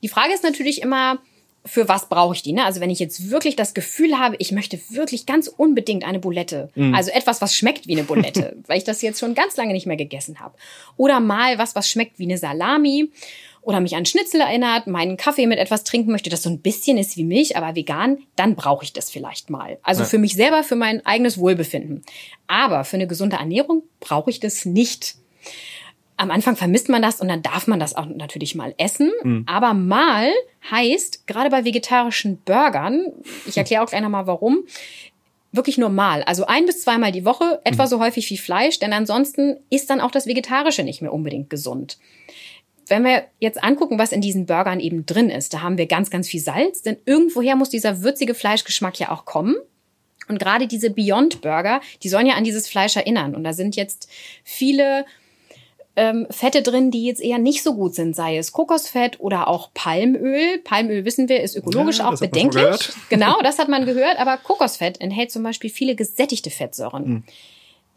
[0.02, 1.18] Die Frage ist natürlich immer,
[1.64, 2.52] für was brauche ich die?
[2.52, 2.64] Ne?
[2.64, 6.70] Also wenn ich jetzt wirklich das Gefühl habe, ich möchte wirklich ganz unbedingt eine Bulette,
[6.74, 6.94] mm.
[6.94, 9.86] also etwas, was schmeckt wie eine Bulette, weil ich das jetzt schon ganz lange nicht
[9.86, 10.54] mehr gegessen habe,
[10.96, 13.10] oder mal was, was schmeckt wie eine Salami
[13.62, 16.96] oder mich an Schnitzel erinnert, meinen Kaffee mit etwas trinken möchte, das so ein bisschen
[16.96, 19.78] ist wie Milch, aber vegan, dann brauche ich das vielleicht mal.
[19.82, 20.08] Also ja.
[20.08, 22.02] für mich selber, für mein eigenes Wohlbefinden.
[22.46, 25.16] Aber für eine gesunde Ernährung brauche ich das nicht
[26.20, 29.10] am Anfang vermisst man das und dann darf man das auch natürlich mal essen.
[29.22, 29.44] Mhm.
[29.46, 30.30] Aber mal
[30.70, 33.06] heißt, gerade bei vegetarischen Burgern,
[33.46, 34.64] ich erkläre auch gleich nochmal warum,
[35.50, 36.22] wirklich nur mal.
[36.24, 37.88] Also ein bis zweimal die Woche, etwa mhm.
[37.88, 41.98] so häufig wie Fleisch, denn ansonsten ist dann auch das Vegetarische nicht mehr unbedingt gesund.
[42.86, 46.10] Wenn wir jetzt angucken, was in diesen Burgern eben drin ist, da haben wir ganz,
[46.10, 49.56] ganz viel Salz, denn irgendwoher muss dieser würzige Fleischgeschmack ja auch kommen.
[50.28, 53.34] Und gerade diese Beyond Burger, die sollen ja an dieses Fleisch erinnern.
[53.34, 54.08] Und da sind jetzt
[54.44, 55.06] viele
[55.96, 59.70] ähm, Fette drin, die jetzt eher nicht so gut sind, sei es Kokosfett oder auch
[59.74, 60.58] Palmöl.
[60.64, 62.90] Palmöl, wissen wir, ist ökologisch ja, auch bedenklich.
[63.08, 67.08] Genau, das hat man gehört, aber Kokosfett enthält zum Beispiel viele gesättigte Fettsäuren.
[67.08, 67.24] Mhm.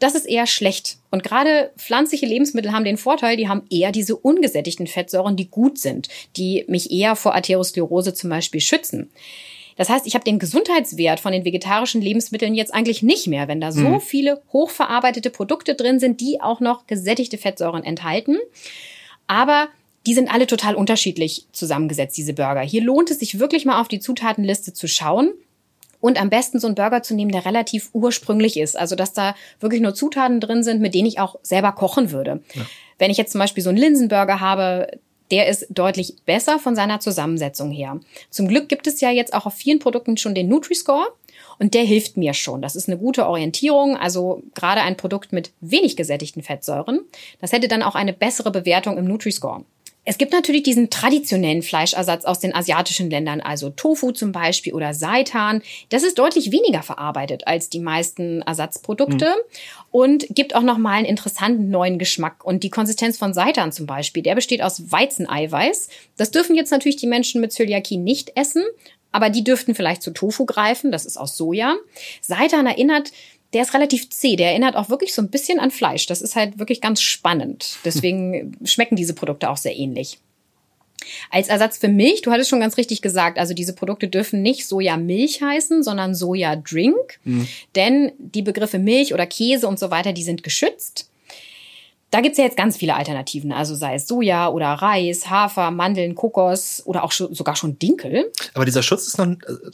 [0.00, 0.98] Das ist eher schlecht.
[1.10, 5.78] Und gerade pflanzliche Lebensmittel haben den Vorteil, die haben eher diese ungesättigten Fettsäuren, die gut
[5.78, 9.10] sind, die mich eher vor Arteriosklerose zum Beispiel schützen.
[9.76, 13.60] Das heißt, ich habe den Gesundheitswert von den vegetarischen Lebensmitteln jetzt eigentlich nicht mehr, wenn
[13.60, 14.00] da so mhm.
[14.00, 18.38] viele hochverarbeitete Produkte drin sind, die auch noch gesättigte Fettsäuren enthalten.
[19.26, 19.68] Aber
[20.06, 22.60] die sind alle total unterschiedlich zusammengesetzt, diese Burger.
[22.60, 25.32] Hier lohnt es sich wirklich mal auf die Zutatenliste zu schauen
[26.00, 28.78] und am besten so einen Burger zu nehmen, der relativ ursprünglich ist.
[28.78, 32.42] Also, dass da wirklich nur Zutaten drin sind, mit denen ich auch selber kochen würde.
[32.52, 32.62] Ja.
[32.98, 34.98] Wenn ich jetzt zum Beispiel so einen Linsenburger habe,
[35.30, 38.00] der ist deutlich besser von seiner Zusammensetzung her.
[38.30, 41.06] Zum Glück gibt es ja jetzt auch auf vielen Produkten schon den Nutri-Score.
[41.58, 42.62] Und der hilft mir schon.
[42.62, 43.96] Das ist eine gute Orientierung.
[43.96, 47.00] Also gerade ein Produkt mit wenig gesättigten Fettsäuren.
[47.40, 49.64] Das hätte dann auch eine bessere Bewertung im Nutri-Score.
[50.04, 54.92] Es gibt natürlich diesen traditionellen Fleischersatz aus den asiatischen Ländern, also Tofu zum Beispiel oder
[54.92, 55.62] Seitan.
[55.88, 59.88] Das ist deutlich weniger verarbeitet als die meisten Ersatzprodukte mhm.
[59.90, 62.44] und gibt auch nochmal einen interessanten neuen Geschmack.
[62.44, 65.88] Und die Konsistenz von Seitan zum Beispiel, der besteht aus Weizeneiweiß.
[66.16, 68.62] Das dürfen jetzt natürlich die Menschen mit Zöliakie nicht essen,
[69.14, 70.90] aber die dürften vielleicht zu Tofu greifen.
[70.90, 71.76] Das ist aus Soja.
[72.20, 73.12] Seitan erinnert
[73.54, 74.36] der ist relativ zäh.
[74.36, 76.06] Der erinnert auch wirklich so ein bisschen an Fleisch.
[76.06, 77.78] Das ist halt wirklich ganz spannend.
[77.84, 80.18] Deswegen schmecken diese Produkte auch sehr ähnlich.
[81.30, 84.66] Als Ersatz für Milch, du hattest schon ganz richtig gesagt, also diese Produkte dürfen nicht
[84.66, 87.20] Sojamilch heißen, sondern Sojadrink.
[87.24, 87.46] Mhm.
[87.74, 91.10] Denn die Begriffe Milch oder Käse und so weiter, die sind geschützt.
[92.14, 96.14] Da gibt's ja jetzt ganz viele Alternativen, also sei es Soja oder Reis, Hafer, Mandeln,
[96.14, 98.30] Kokos oder auch schon, sogar schon Dinkel.
[98.54, 99.26] Aber dieser Schutz ist noch,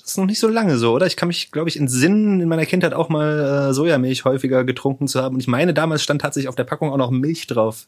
[0.03, 1.07] ist noch nicht so lange so, oder?
[1.07, 4.65] Ich kann mich, glaube ich, in Sinn in meiner Kindheit auch mal äh, Sojamilch häufiger
[4.65, 5.35] getrunken zu haben.
[5.35, 7.87] Und ich meine, damals stand tatsächlich auf der Packung auch noch Milch drauf.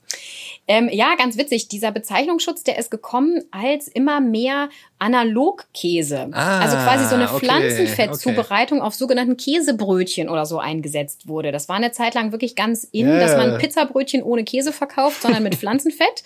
[0.68, 1.68] Ähm, ja, ganz witzig.
[1.68, 4.68] Dieser Bezeichnungsschutz, der ist gekommen, als immer mehr
[5.00, 6.28] Analogkäse.
[6.32, 8.86] Ah, also quasi so eine okay, Pflanzenfettzubereitung okay.
[8.86, 11.50] auf sogenannten Käsebrötchen oder so eingesetzt wurde.
[11.50, 13.18] Das war eine Zeit lang wirklich ganz in, yeah.
[13.18, 16.22] dass man Pizzabrötchen ohne Käse verkauft, sondern mit Pflanzenfett.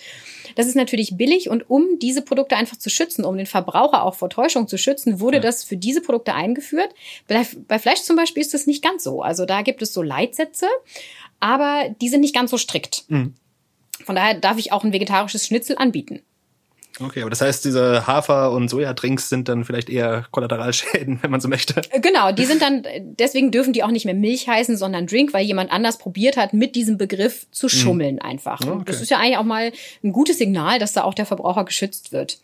[0.55, 4.15] Das ist natürlich billig und um diese Produkte einfach zu schützen, um den Verbraucher auch
[4.15, 5.43] vor Täuschung zu schützen, wurde ja.
[5.43, 6.89] das für diese Produkte eingeführt.
[7.27, 7.43] Bei,
[7.79, 9.21] Fleisch zum Beispiel ist das nicht ganz so.
[9.21, 10.67] Also da gibt es so Leitsätze,
[11.39, 13.05] aber die sind nicht ganz so strikt.
[13.07, 13.33] Mhm.
[14.07, 16.21] Von daher darf ich auch ein vegetarisches Schnitzel anbieten.
[17.01, 21.41] Okay, aber das heißt, diese Hafer- und Sojadrinks sind dann vielleicht eher Kollateralschäden, wenn man
[21.41, 21.81] so möchte.
[21.91, 25.33] Äh, genau, die sind dann, deswegen dürfen die auch nicht mehr Milch heißen, sondern Drink,
[25.33, 27.69] weil jemand anders probiert hat, mit diesem Begriff zu mhm.
[27.69, 28.61] schummeln einfach.
[28.61, 28.81] Okay.
[28.85, 32.13] Das ist ja eigentlich auch mal ein gutes Signal, dass da auch der Verbraucher geschützt
[32.13, 32.39] wird.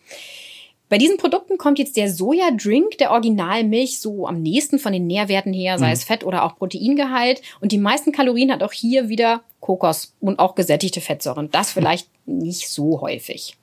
[0.94, 5.52] Bei diesen Produkten kommt jetzt der Sojadrink der Originalmilch so am nächsten von den Nährwerten
[5.52, 5.94] her, sei mhm.
[5.94, 7.42] es Fett oder auch Proteingehalt.
[7.62, 11.50] Und die meisten Kalorien hat auch hier wieder Kokos und auch gesättigte Fettsäuren.
[11.50, 13.58] Das vielleicht nicht so häufig.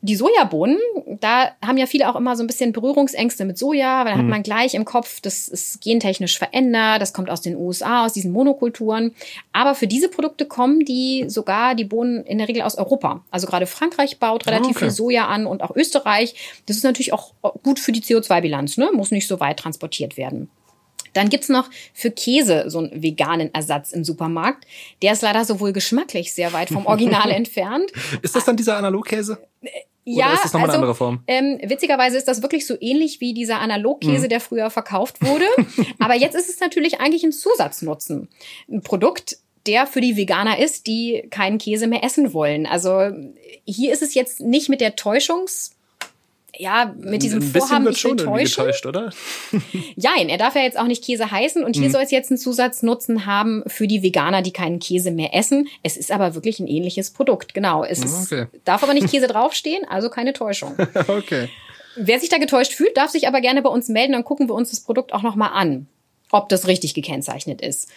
[0.00, 0.76] die Sojabohnen,
[1.20, 4.24] da haben ja viele auch immer so ein bisschen Berührungsängste mit Soja, weil dann mhm.
[4.24, 8.12] hat man gleich im Kopf, das ist gentechnisch verändert, das kommt aus den USA, aus
[8.12, 9.14] diesen Monokulturen.
[9.52, 13.24] Aber für diese Produkte kommen die sogar die Bohnen in der Regel aus Europa.
[13.30, 14.86] Also gerade Frankreich baut relativ okay.
[14.86, 16.34] viel Soja an und auch Österreich.
[16.66, 18.90] Das ist natürlich auch gut für die CO2-Bilanz, ne?
[18.92, 20.50] muss nicht so weit transportiert werden.
[21.12, 24.66] Dann gibt's noch für Käse so einen veganen Ersatz im Supermarkt.
[25.02, 27.90] Der ist leider sowohl geschmacklich sehr weit vom Original entfernt.
[28.22, 29.38] Ist das dann dieser Analogkäse?
[30.04, 31.22] Äh, ja, Oder ist das nochmal also, eine andere Form?
[31.26, 34.28] Ähm, witzigerweise ist das wirklich so ähnlich wie dieser Analogkäse, mhm.
[34.28, 35.46] der früher verkauft wurde.
[35.98, 38.28] Aber jetzt ist es natürlich eigentlich ein Zusatznutzen.
[38.68, 42.66] Ein Produkt, der für die Veganer ist, die keinen Käse mehr essen wollen.
[42.66, 43.10] Also
[43.66, 45.76] hier ist es jetzt nicht mit der Täuschungs
[46.56, 48.64] ja, mit diesem ein Vorhaben, wird schon täuschen.
[48.64, 49.10] getäuscht, oder?
[49.96, 51.92] Jein, er darf ja jetzt auch nicht Käse heißen und hier mhm.
[51.92, 55.68] soll es jetzt einen Zusatznutzen haben für die Veganer, die keinen Käse mehr essen.
[55.82, 57.84] Es ist aber wirklich ein ähnliches Produkt, genau.
[57.84, 58.46] Es ist, okay.
[58.64, 60.74] darf aber nicht Käse draufstehen, also keine Täuschung.
[61.08, 61.48] okay.
[61.96, 64.54] Wer sich da getäuscht fühlt, darf sich aber gerne bei uns melden, dann gucken wir
[64.54, 65.86] uns das Produkt auch nochmal an,
[66.30, 67.90] ob das richtig gekennzeichnet ist.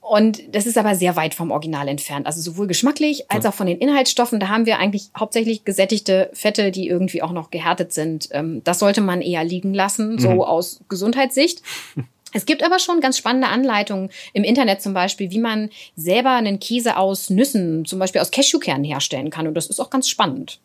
[0.00, 2.26] Und das ist aber sehr weit vom Original entfernt.
[2.26, 4.40] Also sowohl geschmacklich als auch von den Inhaltsstoffen.
[4.40, 8.28] Da haben wir eigentlich hauptsächlich gesättigte Fette, die irgendwie auch noch gehärtet sind.
[8.32, 10.40] Ähm, das sollte man eher liegen lassen, so mhm.
[10.40, 11.62] aus Gesundheitssicht.
[12.34, 16.60] Es gibt aber schon ganz spannende Anleitungen im Internet zum Beispiel, wie man selber einen
[16.60, 19.46] Käse aus Nüssen, zum Beispiel aus Cashewkernen herstellen kann.
[19.46, 20.60] Und das ist auch ganz spannend.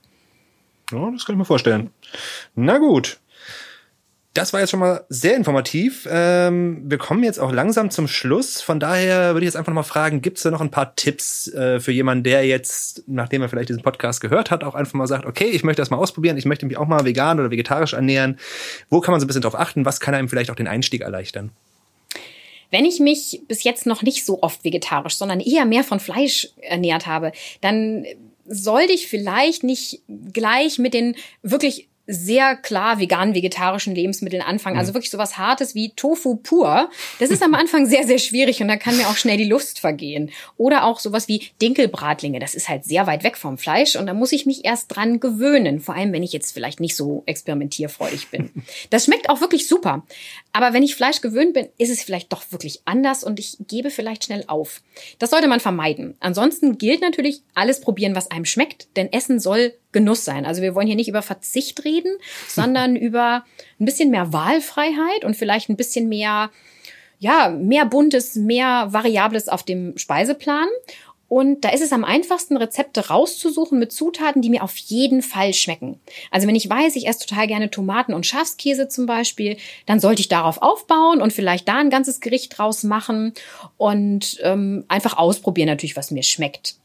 [0.91, 1.89] Ja, das kann ich mir vorstellen.
[2.55, 3.19] Na gut,
[4.33, 6.07] das war jetzt schon mal sehr informativ.
[6.09, 8.61] Ähm, wir kommen jetzt auch langsam zum Schluss.
[8.61, 11.53] Von daher würde ich jetzt einfach mal fragen, gibt es da noch ein paar Tipps
[11.53, 15.05] äh, für jemanden, der jetzt, nachdem er vielleicht diesen Podcast gehört hat, auch einfach mal
[15.05, 17.93] sagt, okay, ich möchte das mal ausprobieren, ich möchte mich auch mal vegan oder vegetarisch
[17.93, 18.39] ernähren.
[18.89, 19.85] Wo kann man so ein bisschen drauf achten?
[19.85, 21.51] Was kann einem vielleicht auch den Einstieg erleichtern?
[22.71, 26.49] Wenn ich mich bis jetzt noch nicht so oft vegetarisch, sondern eher mehr von Fleisch
[26.59, 28.03] ernährt habe, dann
[28.47, 30.01] sollte ich vielleicht nicht
[30.33, 34.77] gleich mit den wirklich sehr klar vegan-vegetarischen Lebensmitteln anfangen.
[34.77, 34.95] Also mhm.
[34.95, 36.89] wirklich sowas Hartes wie Tofu pur.
[37.19, 39.79] Das ist am Anfang sehr, sehr schwierig und da kann mir auch schnell die Lust
[39.79, 40.31] vergehen.
[40.57, 42.39] Oder auch sowas wie Dinkelbratlinge.
[42.39, 45.21] Das ist halt sehr weit weg vom Fleisch und da muss ich mich erst dran
[45.21, 45.79] gewöhnen.
[45.79, 48.51] Vor allem, wenn ich jetzt vielleicht nicht so experimentierfreudig bin.
[48.89, 50.03] Das schmeckt auch wirklich super.
[50.53, 53.89] Aber wenn ich Fleisch gewöhnt bin, ist es vielleicht doch wirklich anders und ich gebe
[53.89, 54.81] vielleicht schnell auf.
[55.17, 56.15] Das sollte man vermeiden.
[56.19, 60.45] Ansonsten gilt natürlich alles probieren, was einem schmeckt, denn Essen soll Genuss sein.
[60.45, 62.15] Also wir wollen hier nicht über Verzicht reden,
[62.47, 63.43] sondern über
[63.79, 66.51] ein bisschen mehr Wahlfreiheit und vielleicht ein bisschen mehr,
[67.17, 70.67] ja, mehr Buntes, mehr Variables auf dem Speiseplan.
[71.33, 75.55] Und da ist es am einfachsten, Rezepte rauszusuchen mit Zutaten, die mir auf jeden Fall
[75.55, 75.99] schmecken.
[76.29, 79.57] Also wenn ich weiß, ich esse total gerne Tomaten und Schafskäse zum Beispiel,
[79.87, 83.33] dann sollte ich darauf aufbauen und vielleicht da ein ganzes Gericht draus machen
[83.77, 86.75] und ähm, einfach ausprobieren natürlich, was mir schmeckt.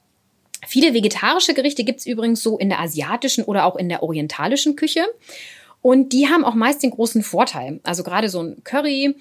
[0.66, 5.04] Viele vegetarische Gerichte gibt's übrigens so in der asiatischen oder auch in der orientalischen Küche.
[5.82, 7.80] Und die haben auch meist den großen Vorteil.
[7.82, 9.14] Also gerade so ein Curry,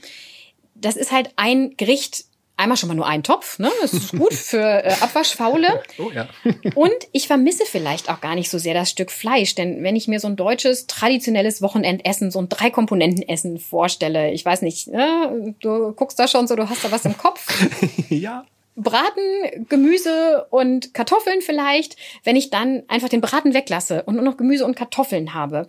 [0.74, 2.24] das ist halt ein Gericht,
[2.58, 3.72] einmal schon mal nur ein Topf, ne?
[3.82, 5.82] Das ist gut für äh, Abwaschfaule.
[6.00, 6.28] Oh ja.
[6.76, 10.08] Und ich vermisse vielleicht auch gar nicht so sehr das Stück Fleisch, denn wenn ich
[10.08, 15.56] mir so ein deutsches traditionelles Wochenendessen, so ein Drei-Komponenten-Essen vorstelle, ich weiß nicht, ne?
[15.62, 17.48] du guckst da schon so, du hast da was im Kopf.
[18.10, 18.46] ja.
[18.76, 24.38] Braten, Gemüse und Kartoffeln vielleicht, wenn ich dann einfach den Braten weglasse und nur noch
[24.38, 25.68] Gemüse und Kartoffeln habe,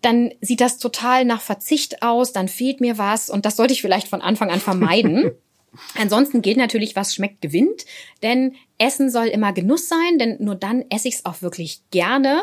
[0.00, 3.82] dann sieht das total nach Verzicht aus, dann fehlt mir was und das sollte ich
[3.82, 5.32] vielleicht von Anfang an vermeiden.
[5.96, 7.84] Ansonsten gilt natürlich, was schmeckt, gewinnt,
[8.22, 12.42] denn Essen soll immer Genuss sein, denn nur dann esse ich es auch wirklich gerne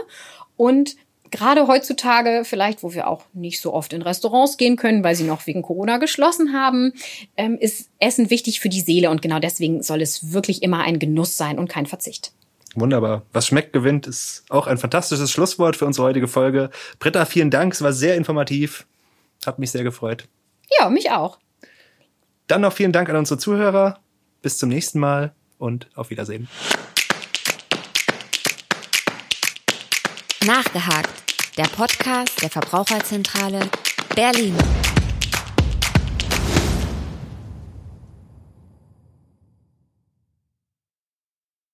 [0.55, 0.95] und
[1.31, 5.23] gerade heutzutage vielleicht, wo wir auch nicht so oft in Restaurants gehen können, weil sie
[5.23, 6.93] noch wegen Corona geschlossen haben,
[7.35, 10.99] ähm, ist Essen wichtig für die Seele und genau deswegen soll es wirklich immer ein
[10.99, 12.31] Genuss sein und kein Verzicht.
[12.75, 13.23] Wunderbar.
[13.33, 16.69] Was schmeckt, gewinnt, ist auch ein fantastisches Schlusswort für unsere heutige Folge.
[16.99, 17.73] Britta, vielen Dank.
[17.73, 18.85] Es war sehr informativ.
[19.45, 20.27] Hat mich sehr gefreut.
[20.79, 21.39] Ja, mich auch.
[22.47, 23.99] Dann noch vielen Dank an unsere Zuhörer.
[24.41, 26.47] Bis zum nächsten Mal und auf Wiedersehen.
[30.45, 31.09] Nachgehakt,
[31.57, 33.59] der Podcast der Verbraucherzentrale
[34.15, 34.55] Berlin.